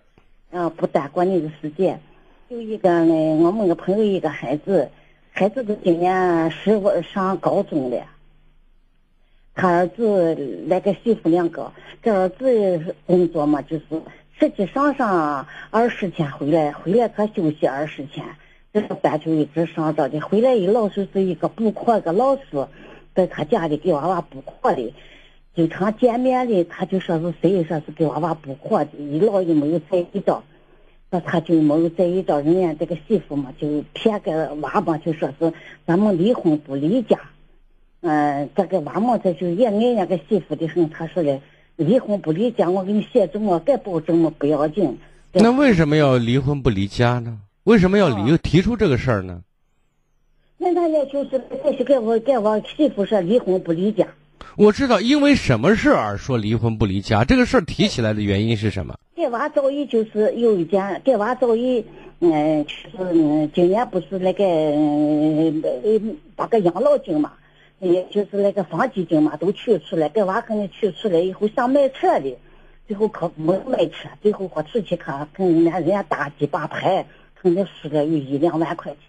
[0.51, 2.01] 嗯，不耽搁你的时间。
[2.49, 4.89] 有一个呢，我们个朋友一个孩子，
[5.31, 8.03] 孩子都今年十五上高中了。
[9.53, 10.35] 他儿子
[10.67, 11.71] 来个媳妇两个，
[12.03, 13.83] 这儿子工作嘛，就是
[14.37, 18.25] 实际上上二十天回来，回来他休息二十天，
[18.75, 20.19] 这个班就一直上着的。
[20.19, 22.67] 回来一老师是一个补课个老师，
[23.13, 24.93] 在他家里给娃娃补课的，
[25.55, 30.43] 经常见面的，他就说是谁说是给娃娃补课的，一老也没有在意到，
[31.09, 35.53] 那他就没有在意到人家这个媳妇嘛，就骗个娃嘛，就说是
[35.85, 37.17] 咱们离婚不离家。
[38.01, 40.89] 嗯，这个娃嘛，这就也爱那个媳妇的很。
[40.89, 41.39] 他说的，
[41.77, 44.97] 离婚不离家，我给你写证，我该保证嘛不要紧。
[45.31, 47.39] 那为什么要离婚不离家呢？
[47.65, 49.41] 为什么要离提出这个事儿呢？
[50.57, 54.07] 那他也就是再去给我跟我媳妇说离婚不离家。
[54.55, 57.25] 我知道，因为什么事儿说离婚不离家？
[57.25, 58.95] 这个事儿提起来的原因是什么？
[59.15, 61.83] 给娃早已就是有一件，给娃早已
[62.19, 62.71] 嗯，就
[63.03, 64.43] 是今年不是那个
[66.35, 67.33] 把个养老金嘛。
[67.79, 72.37] 也就是那个房基金嘛，都取出来，给娃给你取出来以后想买车的，
[72.87, 77.05] 最后可没买车，最后我出去看，跟人家人家打几把牌，
[77.41, 78.99] 肯定输了有一两万块钱，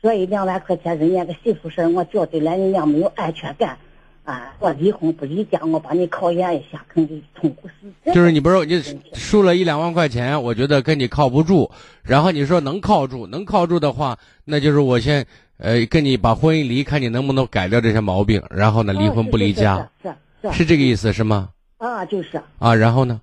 [0.00, 3.78] 所以两万块钱，人家个媳妇说，我觉得来人家没有安全感，
[4.24, 8.12] 啊，我离婚不离家，我把你考验一下，肯定痛苦死。
[8.12, 8.82] 就是你不是你
[9.14, 11.70] 输了一两万块钱，我觉得跟你靠不住，
[12.02, 15.26] 然后你说能靠住，能靠住的话，那就是我先。
[15.58, 20.12] 呃，跟你把婚姻离，看你能不能改掉这些毛病，然后呢，离婚不离家，是
[20.42, 21.50] 是是这个意思是吗？
[21.78, 23.20] 啊，就是啊，然后呢？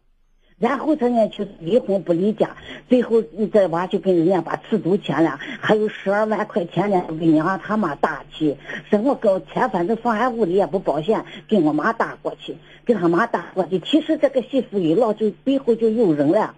[0.60, 2.56] 然后他呢，就离婚不离家，
[2.88, 8.58] 最后这娃就跟人家把尺度签了，还有十二万块钱呢，给娘他妈打去，
[8.90, 12.56] 说我跟钱，反正放俺屋里也不保险，给我妈打过去，
[12.86, 13.80] 给他妈打过去。
[13.80, 16.56] 其实这个媳妇一老就背后就有人了，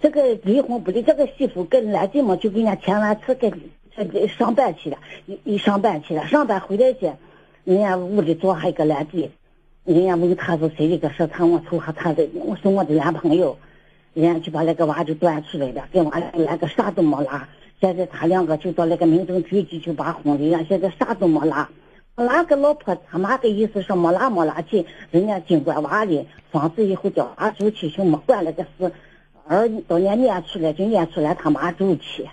[0.00, 3.52] 这个离婚不离，这个媳妇跟来劲嘛，就给人家签完字给。
[4.38, 4.98] 上班去了，
[5.42, 7.10] 一上班去了，上班回来去，
[7.64, 9.32] 人家屋里坐还一个男的，
[9.88, 13.56] 人家问他是谁的个说他我瞅下他的，我是我的男朋友，
[14.12, 17.48] 人家就把那个娃就端出来了，给娃连个啥都没拿，
[17.80, 21.70] 现在他两个就到那个民政局去就把婚礼了，现在啥都没拿，
[22.16, 28.92] 那个老婆他妈的意思说没拿没拿去，人家尽管娃的房子以后叫娃住去就没管那个事，
[29.46, 32.28] 儿到年撵出来就撵出来他妈住去。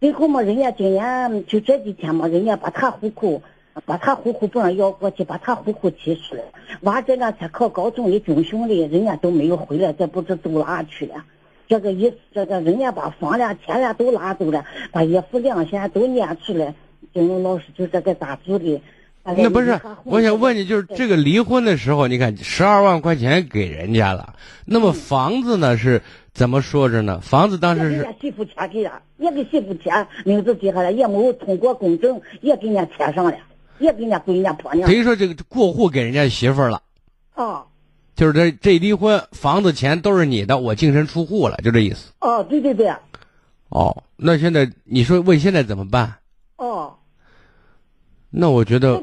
[0.00, 3.42] 最后嘛，人家今年就这几天嘛，人家把他户口，
[3.84, 6.42] 把他户口本要过去，把他户口提出来。
[6.82, 11.24] 娃这两天考高中的军训的，人家都没有回来，这不知走哪去了。
[11.68, 16.74] 这个意思，这个人家把房了、钱了都拿走了，把衣服、两钱都撵出来。
[17.12, 18.80] 金融老师就这个咋做的？
[19.22, 26.02] 那不是，我想问你，就是这个离婚的时候，你看十二万块钱给人家了，那么房子呢是？
[26.32, 27.18] 怎么说着呢？
[27.20, 33.34] 房子当时是媳妇钱给了，也给媳妇钱名字记下来，也没有通过公证，也给人家签上了，
[33.80, 34.88] 也给人家归人家婆娘。
[34.88, 36.80] 等于说这个过户给人家媳妇儿了。
[37.34, 37.66] 哦。
[38.14, 42.12] 就是这这离婚，房子钱都是你的，我净身出户了，就这意思。
[42.20, 42.92] 哦，对对对。
[43.70, 46.14] 哦，那现在你说问现在怎么办？
[46.56, 46.94] 哦。
[48.28, 49.02] 那我觉得。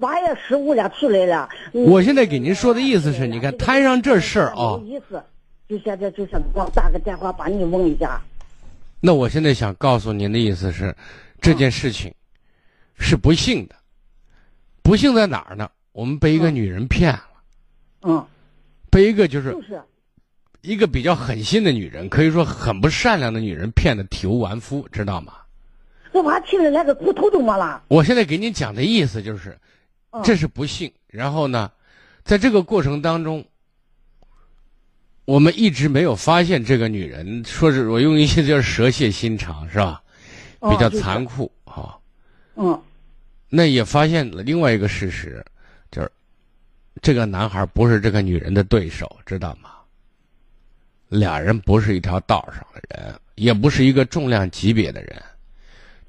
[0.00, 1.48] 八月十五了，出来了。
[1.72, 4.80] 我现在给您说的意思是，你看摊上这事儿啊。
[4.84, 5.22] 意思。
[5.68, 8.20] 就现在就想光打个电话把你问一下。
[9.00, 10.94] 那我现在想告诉您的意思是，
[11.40, 12.12] 这件事情
[12.98, 13.76] 是不幸的。
[14.82, 15.70] 不幸在哪儿呢？
[15.92, 17.26] 我们被一个女人骗了。
[18.02, 18.26] 嗯。
[18.90, 19.52] 被一个就是。
[19.52, 19.80] 就是。
[20.60, 25.32] 一个比较狠心的女人，可以说很不善良的女人，骗的体无完肤，知道吗？
[26.12, 27.82] 我娃气的连个骨头都没了。
[27.88, 29.58] 我现在给你讲的意思就是，
[30.22, 30.92] 这是不幸。
[31.08, 31.70] 然后呢，
[32.22, 33.44] 在这个过程当中。
[35.24, 40.02] 我们一直没有发现这个女人，说是我用一些叫蛇蝎心肠，是吧？
[40.60, 41.96] 比较残酷啊。
[42.56, 42.82] 嗯。
[43.54, 45.44] 那也发现了另外一个事实，
[45.90, 46.10] 就是
[47.02, 49.68] 这个男孩不是这个女人的对手，知道吗？
[51.08, 55.22] 俩人不是一条道上的人，也不是一个重量级别的人。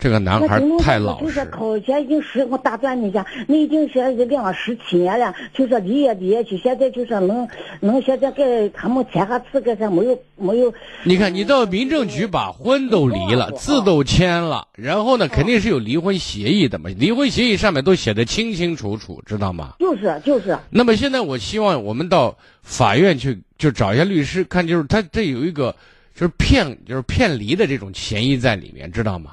[0.04, 1.24] 这个男孩太老实。
[1.24, 7.48] 就是考前已经十我打断你一下，你已经现在两十七年了，就说离也离也去，现在就说能
[7.80, 10.74] 能现在给他们签下字，给他没有没有。
[11.06, 19.76] 你看，你到民政局把婚都离了，字都签了，然后呢，肯定是有离婚协议的嘛，离婚协议上面都写的清清楚楚，知道吗？
[19.80, 20.60] 就是就是。
[20.70, 25.74] 那么现在我希望我们到法院去，就找一下律师看，就是他这有一个。
[26.16, 29.32] 就是骗，就是骗离的这种嫌疑在里面，知道吗？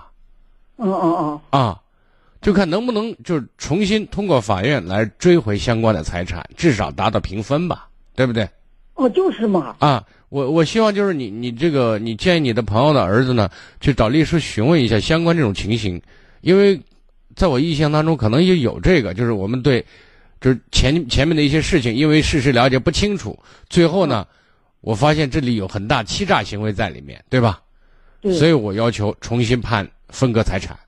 [0.81, 1.17] 嗯嗯
[1.53, 1.81] 嗯，啊，
[2.41, 8.49] 就看能不能就是重新通过法院来追回相关的财产，至少达到平分吧，对不对？
[8.95, 9.77] 哦，就是嘛。
[9.79, 13.49] 啊，我我希望就是你你这个你建议你的朋友的儿子呢，
[13.81, 16.01] 去找律师询问一下相关这种情形，
[16.41, 16.81] 因为
[17.37, 19.85] 在我印象当中可能也有这个，就是我们对
[20.41, 24.27] 就是前前面的一些事情，因为事实了解不清楚，最后呢，
[24.81, 27.61] 我发现这里有很大欺诈行为在里面，对吧？
[28.21, 28.33] 对。
[28.35, 30.79] 所以我要求重新判分割财产，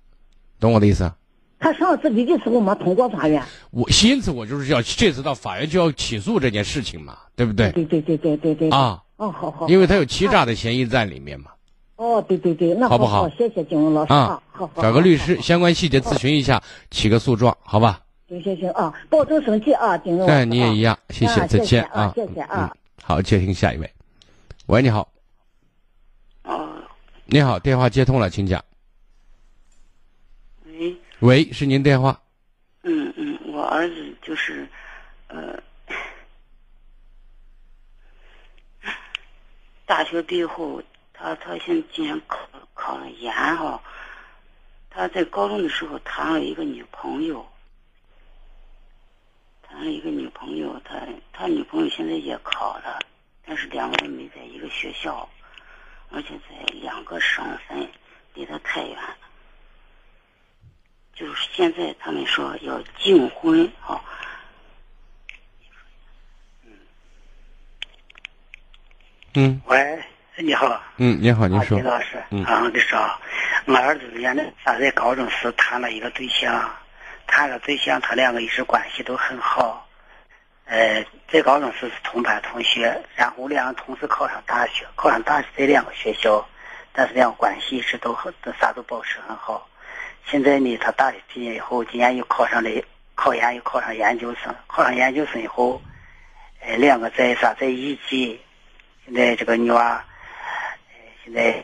[0.60, 1.10] 懂我的意思？
[1.58, 3.40] 他上次离的时候没通过法院。
[3.70, 7.70] 我因此我就是要这次到法院就要起诉这件事情嘛，对不对？
[7.70, 8.70] 对对对对对对。
[8.70, 9.00] 啊。
[9.16, 9.68] 哦，好好。
[9.68, 11.52] 因为他有欺诈的嫌疑在里面嘛。
[11.94, 13.28] 哦，对对对，那好不好？
[13.28, 14.82] 谢谢金融老师啊，好好。
[14.82, 16.60] 找个律师，相关细节咨询一下，
[16.90, 18.00] 起个诉状，好吧？
[18.28, 20.26] 行行行啊，保重身体啊，金融。
[20.26, 22.74] 哎，你也一样，谢谢，再见啊，谢谢啊。
[23.04, 23.88] 好，接听下一位。
[24.66, 25.06] 喂，你好。
[26.42, 26.70] 啊。
[27.26, 28.60] 你好，电话接通了，请讲。
[31.22, 31.52] 喂。
[31.52, 32.20] 是您电话。
[32.82, 34.68] 嗯嗯，我儿子就是，
[35.28, 35.62] 呃，
[39.86, 43.80] 大学毕业后，他他现在今年考考了研哈，
[44.90, 47.46] 他在高中的时候谈了一个女朋友，
[49.62, 52.98] 谈了一个女朋友，他他女朋友现在也考了，
[53.46, 55.28] 但是两个人没在一个学校，
[56.10, 57.88] 而且在两个省份，
[58.34, 59.16] 离得太远了。
[61.14, 64.00] 就是现在，他们说要禁婚啊。
[69.34, 69.60] 嗯。
[69.66, 70.02] 喂，
[70.36, 70.82] 你好。
[70.96, 71.78] 嗯，你好，您说。
[71.78, 72.22] 金老师。
[72.30, 72.42] 嗯。
[72.44, 72.98] 啊，你说，
[73.66, 76.74] 我儿子原来他在高中时谈了一个对象，
[77.26, 79.86] 谈了对象，他两个一直关系都很好。
[80.64, 86.46] 呃，在高中时是同班同学，然后两个同时考上大学，考上大学在两个学校，
[86.92, 89.68] 但是两个关系一直都很，都啥都保持很好。
[90.24, 92.70] 现在呢，他大学毕业以后，今年又考上了
[93.14, 94.54] 考研，又考上研究生。
[94.66, 95.82] 考上研究生以后，
[96.60, 98.40] 呃，两个在啥在一级。
[99.04, 100.02] 现在这个女娃，
[101.22, 101.62] 现在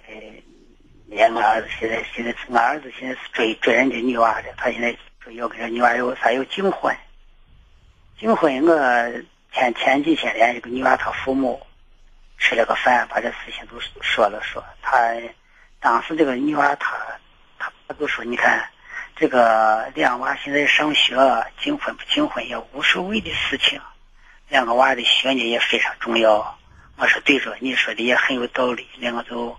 [1.07, 4.95] 两个儿子现在现在俺儿子现在是追追人家女娃的，他现在
[5.33, 6.95] 要跟这女娃有啥有订婚。
[8.19, 11.65] 订婚，我前前几天连这个女娃她父母
[12.37, 14.63] 吃了个饭，把这事情都说了说。
[14.83, 15.15] 他
[15.81, 16.99] 当时这个女娃她。
[17.89, 18.69] 他就说：“你看，
[19.17, 21.17] 这个两娃现在上学，
[21.59, 23.81] 结婚不结婚也无所谓的事情。
[24.51, 26.59] 两个娃的学业也非常重要。”
[26.97, 29.59] 我说：“对着，你说的也很有道理。”两个就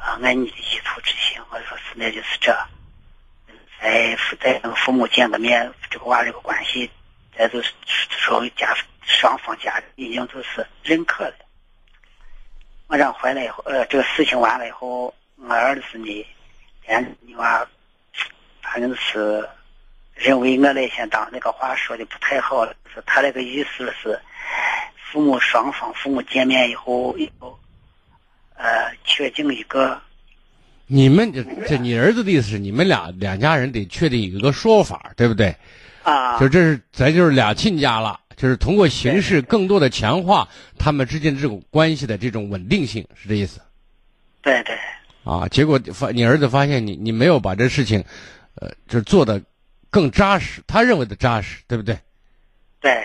[0.00, 1.42] 啊，按你的意图执行。
[1.50, 2.56] 我说：“是，那就是这。
[3.78, 6.90] 再再跟父母见个面，这个娃这个关系，
[7.36, 11.34] 再就是说家双方家已经都是认可了。
[12.86, 16.26] 我让回来以后，呃，这个事情完了以后，我儿子呢？”
[16.86, 17.66] 俺女娃，
[18.62, 19.48] 反正是
[20.14, 24.18] 认为我那天当那个话说的不太好了，是他那个意思是，
[25.10, 27.58] 父母双方父母见面以后，以后，
[28.54, 30.00] 呃，确定一个。
[30.86, 35.56] 你们这这，你儿子的意思是，你们俩两家人得确定一个说法，对不对？
[36.02, 36.38] 啊。
[36.38, 40.46] 就这是咱就是俩亲家了，就是通过形式更多的强化
[40.78, 43.60] 他们之间这种关系的这种稳定性，是这意思？
[44.42, 44.76] 对对。
[45.24, 45.46] 啊！
[45.48, 48.04] 结果发你儿子发现你你没有把这事情，
[48.56, 49.40] 呃，就是做的
[49.88, 51.96] 更扎实，他认为的扎实，对不对？
[52.80, 53.04] 对。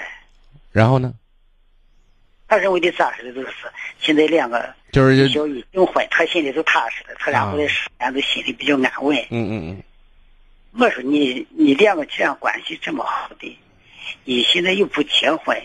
[0.72, 1.14] 然后呢？
[2.48, 3.53] 他认为的扎实的就是
[3.99, 9.18] 现在两个就是小一订婚，他心里就踏实了，他俩后来时间都心里比较安稳。
[9.30, 9.84] 嗯嗯嗯。
[10.80, 13.60] 我说你你两个既然关系这么好的，
[14.23, 15.56] 你现在又不结婚，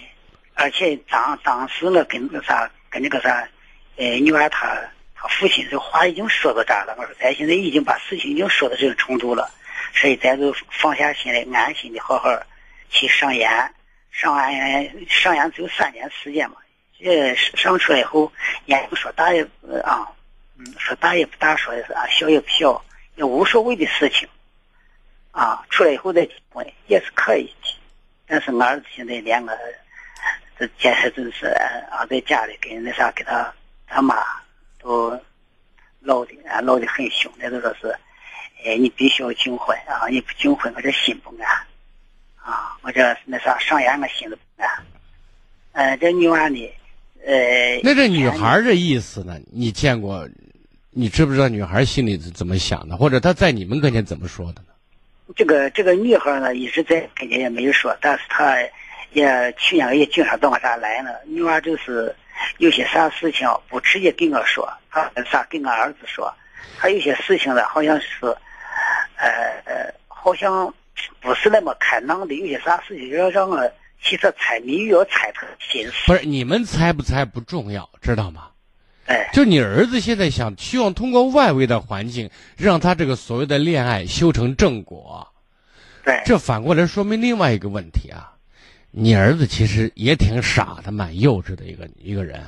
[0.55, 3.49] 而且当当时我跟那个啥跟那个啥，
[3.97, 4.79] 呃，女儿她。
[5.29, 9.51] 父亲这话已经说到这儿了，我说咱现在已经把事情已经说到这个程度了，
[9.95, 12.29] 所以咱就放下心来，安心的好好
[12.91, 13.75] 去上研，
[14.11, 14.53] 上完
[15.09, 16.57] 上研只有三年时间嘛，
[17.05, 18.33] 呃，上出来以后，
[18.67, 19.43] 研究说大也
[19.85, 20.07] 啊，
[20.59, 22.85] 嗯，说大也不大，说的是啊，小也不小，
[23.17, 24.29] 也无所谓的事情，
[25.31, 27.79] 啊，出来以后再结婚也是可以的，
[28.27, 29.57] 但是我儿子现在连个
[30.59, 31.47] 这建设真是
[31.91, 33.53] 啊，在家里跟那啥给他
[33.87, 34.17] 他妈。
[34.83, 35.11] 都
[36.01, 37.33] 闹的啊，闹得很凶。
[37.39, 37.97] 那都说是，
[38.65, 40.09] 哎，你必须要结婚啊！
[40.11, 41.49] 你不结婚，我这心不安
[42.43, 42.77] 啊！
[42.83, 44.69] 我这那啥上眼，我心都不安。
[45.73, 46.73] 呃，这女娃呢，
[47.25, 49.39] 呃，那这女孩这意思呢？
[49.53, 50.29] 你见过？
[50.91, 52.97] 你知不知道女孩心里怎么想的？
[52.97, 54.69] 或者她在你们跟前怎么说的呢？
[55.37, 58.57] 这个这个女孩呢，一直在跟前也没有说，但是她
[59.13, 61.11] 也去年也经常到我这来呢。
[61.27, 62.15] 女娃就是。
[62.59, 66.33] 有些啥事情不直接跟我说，他啥跟俺儿子说，
[66.77, 68.27] 还有些事情呢，好像是，
[69.17, 69.29] 呃
[69.65, 70.73] 呃，好像
[71.21, 73.71] 不是那么开朗的，有些啥事情要让我
[74.03, 75.93] 其实猜谜语要猜他心思。
[76.07, 78.49] 不是你们猜不猜不重要，知道吗？
[79.07, 85.27] 哎，就你儿子现在想希望通过外围的环境，让他这个所谓的恋爱修成正果。
[86.05, 88.32] 对，这反过来说明另外一个问题啊，
[88.95, 92.41] 你儿子其实也挺傻的，蛮幼稚的一个一个人。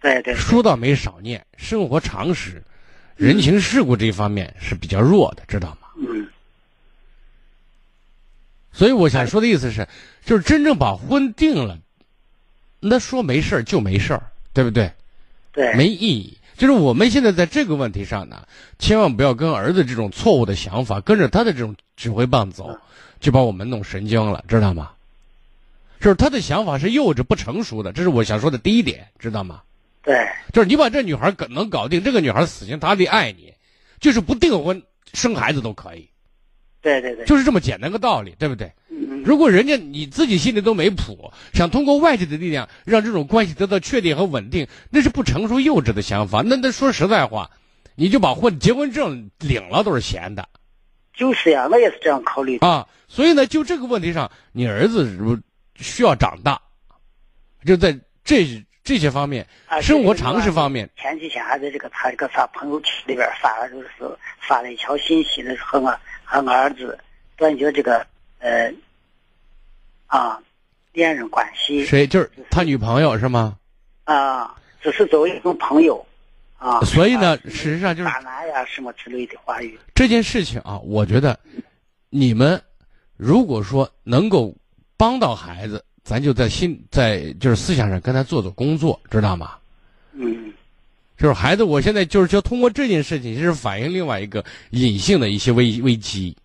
[0.00, 2.62] 对对，书倒没少念，生活常识、
[3.16, 5.88] 人情世故这一方面是比较弱的，知道吗？
[5.96, 6.28] 嗯。
[8.72, 9.88] 所以我想说的意思是，
[10.24, 11.76] 就是真正把婚定了，
[12.78, 14.22] 那说没事儿就没事儿，
[14.52, 14.92] 对不对？
[15.50, 15.74] 对。
[15.74, 16.38] 没意义。
[16.56, 18.46] 就是我们现在在这个问题上呢，
[18.78, 22.78] 千万不要跟儿子这种错误的想法，跟着他的这种指挥棒走，
[23.18, 24.90] 就把我们弄神经了，知道吗？
[26.00, 29.62] 就是他的想法是幼稚不成熟的，这是我想说的第一点，知道吗？
[30.02, 33.52] 对，就是你把这女孩能搞定，这个女孩死心塌地爱你，
[34.00, 36.08] 就是不订婚生孩子都可以。
[36.80, 38.72] 对对对，就是这么简单个道理，对不对？
[39.24, 46.42] 如果人家你自己心里都没谱，想通过外界的力量让这种关系得到确定和稳定，那是不成熟幼稚的想法。
[46.46, 47.50] 那那说实在话，
[47.96, 50.48] 你就把婚结婚证领了都是闲的。
[51.12, 52.86] 就是呀，我也是这样考虑的啊。
[53.08, 55.42] 所以呢，就这个问题上，你儿子
[55.78, 56.60] 需要长大，
[57.64, 58.46] 就在这
[58.84, 59.46] 这些方面，
[59.80, 60.88] 生活常识方面。
[60.96, 63.88] 前几天还在这个他这个发朋友圈里边发了，就是
[64.40, 65.90] 发了一条信息的和我
[66.24, 66.98] 和我儿子
[67.36, 68.06] 断绝这个
[68.38, 68.72] 呃。
[70.06, 70.40] 啊，
[70.94, 73.58] 恋人关系谁就是他女朋友是吗？
[74.04, 76.02] 啊，只是作为一种朋友，
[76.56, 76.80] 啊。
[76.80, 79.78] 所以呢，事实上就是渣男呀什么之类的话语。
[79.94, 81.38] 这件事情啊，我觉得
[82.08, 82.58] 你们
[83.18, 84.56] 如果说能够
[84.98, 89.52] 帮到孩子，咱就在心在就是思想上跟他做做工作，知道吗？
[90.12, 90.52] 嗯。
[91.16, 96.36] 就是孩子，我现在就是就通过这件事情，其实反映另外一个隐性的一些危危机，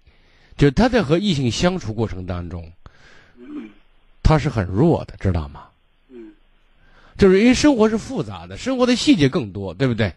[0.57, 2.71] 就是他在和异性相处过程当中。
[4.23, 5.65] 他是很弱的，知道吗？
[6.09, 6.31] 嗯，
[7.17, 10.13] 就是因为生活是复杂的，生活的细节更多，对不对？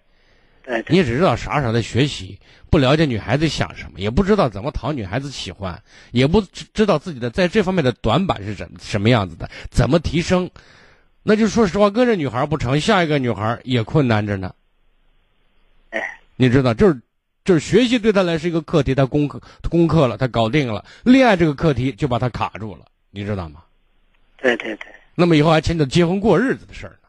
[0.66, 0.84] 对。
[0.88, 2.38] 你只知道傻傻的学习，
[2.70, 5.80] 不了解女孩子想什么，也不知道怎么讨女孩子喜欢，
[6.10, 6.42] 也不
[6.74, 10.50] 知道自己的在这方面的短板是什什么样子的，怎么提升？
[11.22, 14.54] 那就说实话，跟着女孩不成，下一个女孩也困难着呢。
[15.90, 17.00] 哎，你知道，就是
[17.44, 23.62] 就是学习对他来是一个课题，他攻克攻克了，他搞定了；恋爱这个课题就把他卡住了，你知道吗？
[24.38, 27.08] 对对对，那么以后还牵扯结婚过日子的事儿呢，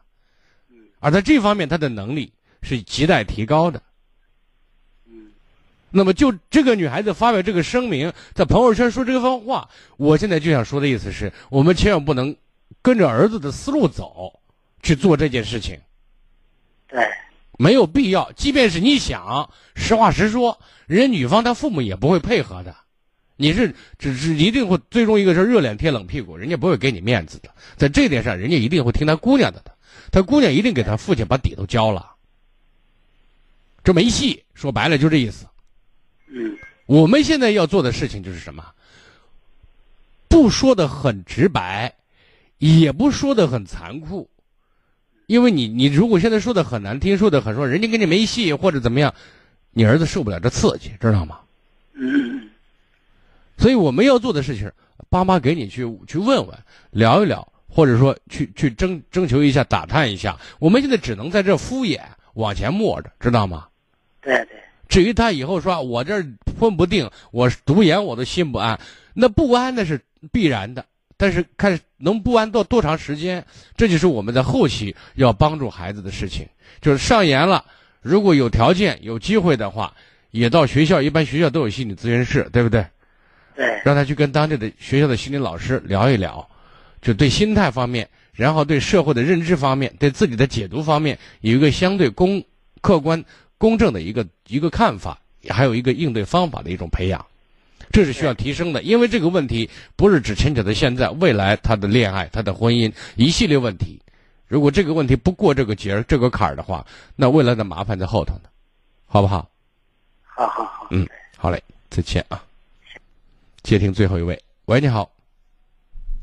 [0.70, 2.32] 嗯，而在这方面他的能力
[2.62, 3.82] 是亟待提高的，
[5.06, 5.30] 嗯，
[5.90, 12.36] 那么就这个女孩子发表这个声明，在朋友圈说这番话，我现在就想说的意思是我们千万不能
[12.82, 14.40] 跟着儿子的思路走
[14.82, 15.80] 去做这件事情，
[16.88, 17.04] 对，
[17.58, 22.74] 没有必要，即便是你想实话实说，人家女方她父母也不会配合的。
[23.40, 27.48] 你是只是一定会最终一个是热脸贴冷屁股，人家不会给你面子的。
[27.76, 29.70] 在这点上，人家一定会听他姑娘的的，
[30.10, 32.16] 他姑娘一定给他父亲把底都交了。
[33.88, 35.46] 这没戏，说白了就这意思。
[36.26, 36.54] 嗯，
[36.84, 38.62] 我们现在要做的事情就是什么？
[40.28, 41.94] 不说的很直白，
[42.58, 44.28] 也不说的很残酷，
[45.24, 49.14] 因为你你如果现在说的很难听，说的很说人家跟你没戏或者怎么样，
[49.70, 51.40] 你儿子受不了这刺激，知道吗？
[51.94, 52.46] 嗯。
[53.56, 54.70] 所以我们要做的事情，
[55.08, 56.58] 爸妈给你去去问问，
[56.90, 60.38] 聊一聊，或者说去去征征求一下，打探一下。
[60.58, 62.02] 我们现在只能在这敷衍
[62.34, 63.66] 往前磨着，知道吗？
[64.28, 64.58] 对对。
[64.88, 66.22] 至于他以后说我这
[66.58, 68.78] 混不定，我读研我都心不安，
[69.14, 70.00] 那不安那是
[70.30, 70.84] 必然的。
[71.16, 73.44] 但是看能不安到多长时间，
[73.76, 76.46] 这就是我们在后期要帮助孩子的事情。
[76.80, 77.64] 就是上研了，
[78.00, 79.92] 如果有条件有机会的话，
[80.30, 82.86] 也到学校，一般学校都有心理咨询室，对不对？
[83.56, 86.48] 对，让他去跟当地的学校的心理老师聊一聊，
[87.02, 92.40] 就对心态方面，然后对社会的认知方面，对自己的解读方面，有一个相对公、
[92.80, 93.24] 客观、
[93.58, 95.18] 公正的一个一个看法，
[95.50, 97.24] 还有一个应对方法的一种培养，
[97.92, 98.82] 这是需要提升的。
[98.82, 104.00] 因为这个问题不是只牵扯到现在，未来他的恋爱、他的婚姻一系列问题，
[104.46, 106.86] 如果这个问题不过这个节儿、这个坎儿的话，
[107.16, 108.48] 那未来的麻烦在后头呢，
[109.06, 109.48] 好不好？
[110.22, 111.06] 好好好，嗯，
[111.36, 112.42] 好嘞，再见啊。
[113.64, 115.10] 接听最后一位，喂，你好。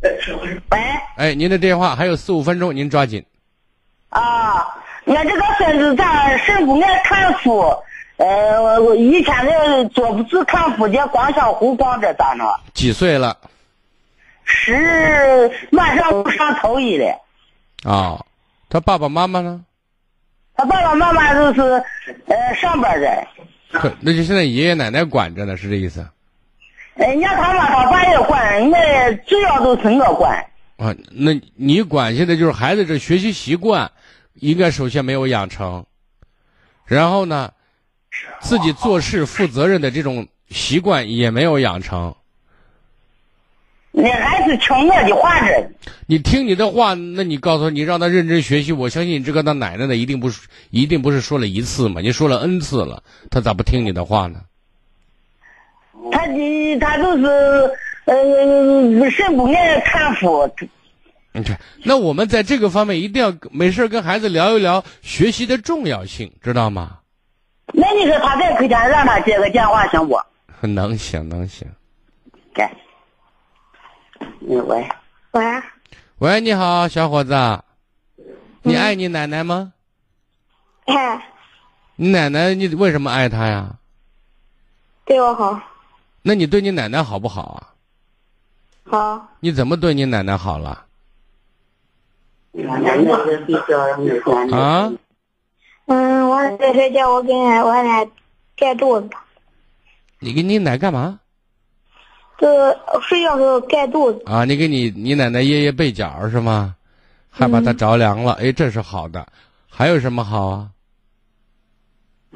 [0.01, 0.79] 喂。
[1.17, 3.23] 哎，您的电话还有四五分钟，您抓紧。
[4.09, 4.65] 啊，
[5.05, 7.59] 我这个孙子他是不爱看书，
[8.17, 12.47] 呃，我以前的坐不住看书的，光想胡逛着咋弄？
[12.73, 13.37] 几岁了？
[14.43, 17.21] 十，马上上头一了。
[17.83, 18.19] 啊，
[18.69, 19.61] 他爸爸妈妈呢？
[20.55, 21.61] 他爸爸妈妈都是
[22.27, 23.27] 呃上班人，
[23.71, 25.99] 可那就现在爷爷奶奶管着呢，是这意思？
[26.95, 30.45] 呃人家他妈他爸也管，那主要都是我管。
[30.77, 33.91] 啊，那你管现在就是孩子这学习习惯，
[34.35, 35.85] 应该首先没有养成，
[36.85, 37.53] 然后呢，
[38.41, 42.13] 自己做事负责任的这种习惯也没有养成。
[43.91, 45.69] 你还是听我的话着。
[46.05, 53.01] 你听你的话，那你告诉他，你让他认真学习，我相信你这个他奶奶的一定不是一定不是说了一次嘛，你说了 n 次了，
[53.31, 54.41] 他咋不听你的话呢？
[56.11, 57.25] 他的他都是
[58.03, 60.47] 呃甚不爱看书，
[61.35, 66.99] 你看，那我们在这个方面一定要没事儿跟孩子聊一聊学习的重要性，知道吗？
[67.73, 70.17] 那你说他在课间让他接个电话行不？
[70.65, 71.67] 能行能行。
[72.53, 72.71] 该。
[74.47, 74.87] 嗯喂，
[75.31, 75.43] 喂，
[76.19, 77.33] 喂，你好，小伙子，
[78.61, 79.73] 你爱你奶奶吗？
[80.85, 81.21] 哎，
[81.97, 83.75] 你奶奶，你为什么爱她呀？
[85.03, 85.59] 对我好，
[86.21, 87.73] 那你对你奶奶好不好啊？
[88.89, 90.84] 好，你怎么对你奶奶好了？
[94.51, 94.91] 啊？
[95.87, 98.07] 嗯，我在睡觉，我给俺我奶
[98.55, 99.09] 盖肚子，
[100.19, 101.19] 你给你奶干嘛？
[102.37, 102.47] 就
[103.01, 104.23] 睡觉时候盖肚子。
[104.25, 106.75] 啊，你给你你奶奶掖掖被角是吗？
[107.29, 109.27] 害怕她着凉了，哎，这是好的。
[109.69, 110.69] 还有什么好啊？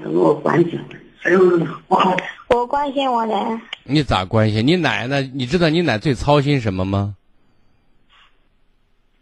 [0.03, 0.79] 我关心，
[1.19, 1.39] 还有
[1.87, 2.17] 我
[2.49, 4.65] 我关心我奶，你咋关心？
[4.67, 7.15] 你奶奶，你知道你奶最操心什么吗？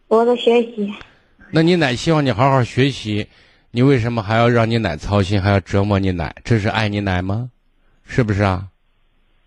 [0.07, 0.93] 我的学习。
[1.51, 3.27] 那你奶希望你好好学习，
[3.71, 6.35] 你为什么还要让你奶操心，还要折磨你奶？
[6.43, 7.49] 这是爱你奶吗？
[8.05, 8.67] 是不是啊？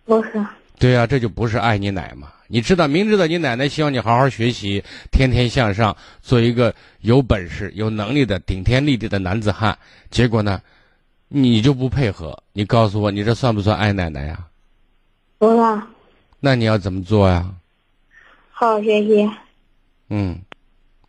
[0.04, 0.44] 不是，
[0.78, 2.32] 对呀、这就不是爱你奶嘛！
[2.48, 9.76] 你知道，明知道你奶奶希望你好好学习，天天向上，做一个有本事、有能力的顶天立地的男子汉，
[10.10, 10.60] 结果呢，
[11.28, 12.36] 你就不配合。
[12.52, 14.46] 你告诉我，你这算不算爱奶奶呀？
[15.38, 15.82] 不算，
[16.40, 17.54] 那你要怎么做呀？
[18.50, 19.30] 好好学习。
[20.08, 20.36] 嗯，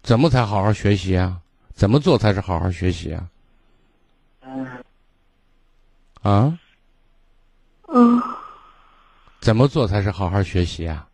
[0.03, 1.39] 怎么才好好学习啊？
[1.73, 3.27] 怎么做才是好好学习啊？
[6.21, 6.57] 啊？
[7.87, 8.21] 嗯，
[9.39, 11.07] 怎么做才是好好学习啊？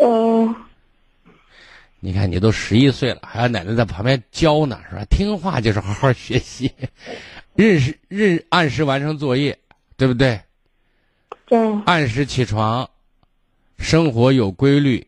[0.00, 0.54] 嗯，
[2.00, 5.04] 你看，你都十一岁了，还有奶奶在旁边教呢，是吧？
[5.08, 6.72] 听话就是好好学习，
[7.54, 9.56] 认识认按时完成作业，
[9.96, 10.40] 对不对？
[11.46, 12.88] 对，按时起床，
[13.82, 15.04] 生活有规律，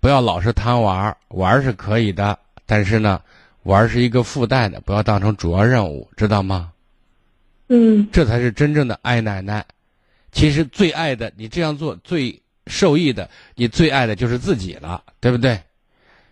[0.00, 2.36] 不要老是贪玩儿，玩儿是可以的，
[2.66, 3.22] 但是呢，
[3.62, 6.72] 玩儿是一个附带的，不要当成主要任务，知道吗？
[7.68, 9.64] 嗯，这才是真正的爱奶奶。
[10.32, 12.36] 其实最爱的，你这样做最
[12.66, 15.58] 受益的，你最爱的就是自己了，对不对？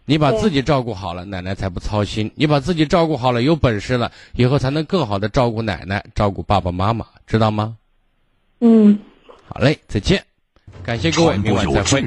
[0.05, 2.28] 你把自己照顾好了，奶奶才不操心。
[2.35, 7.77] 你把自己照顾好了，有本事了，以后才能更好的照顾奶奶，照顾爸爸妈妈，知道吗？
[8.59, 8.98] 嗯。
[9.47, 10.24] 好嘞，再见，
[10.85, 12.05] 感谢各位，明晚再会。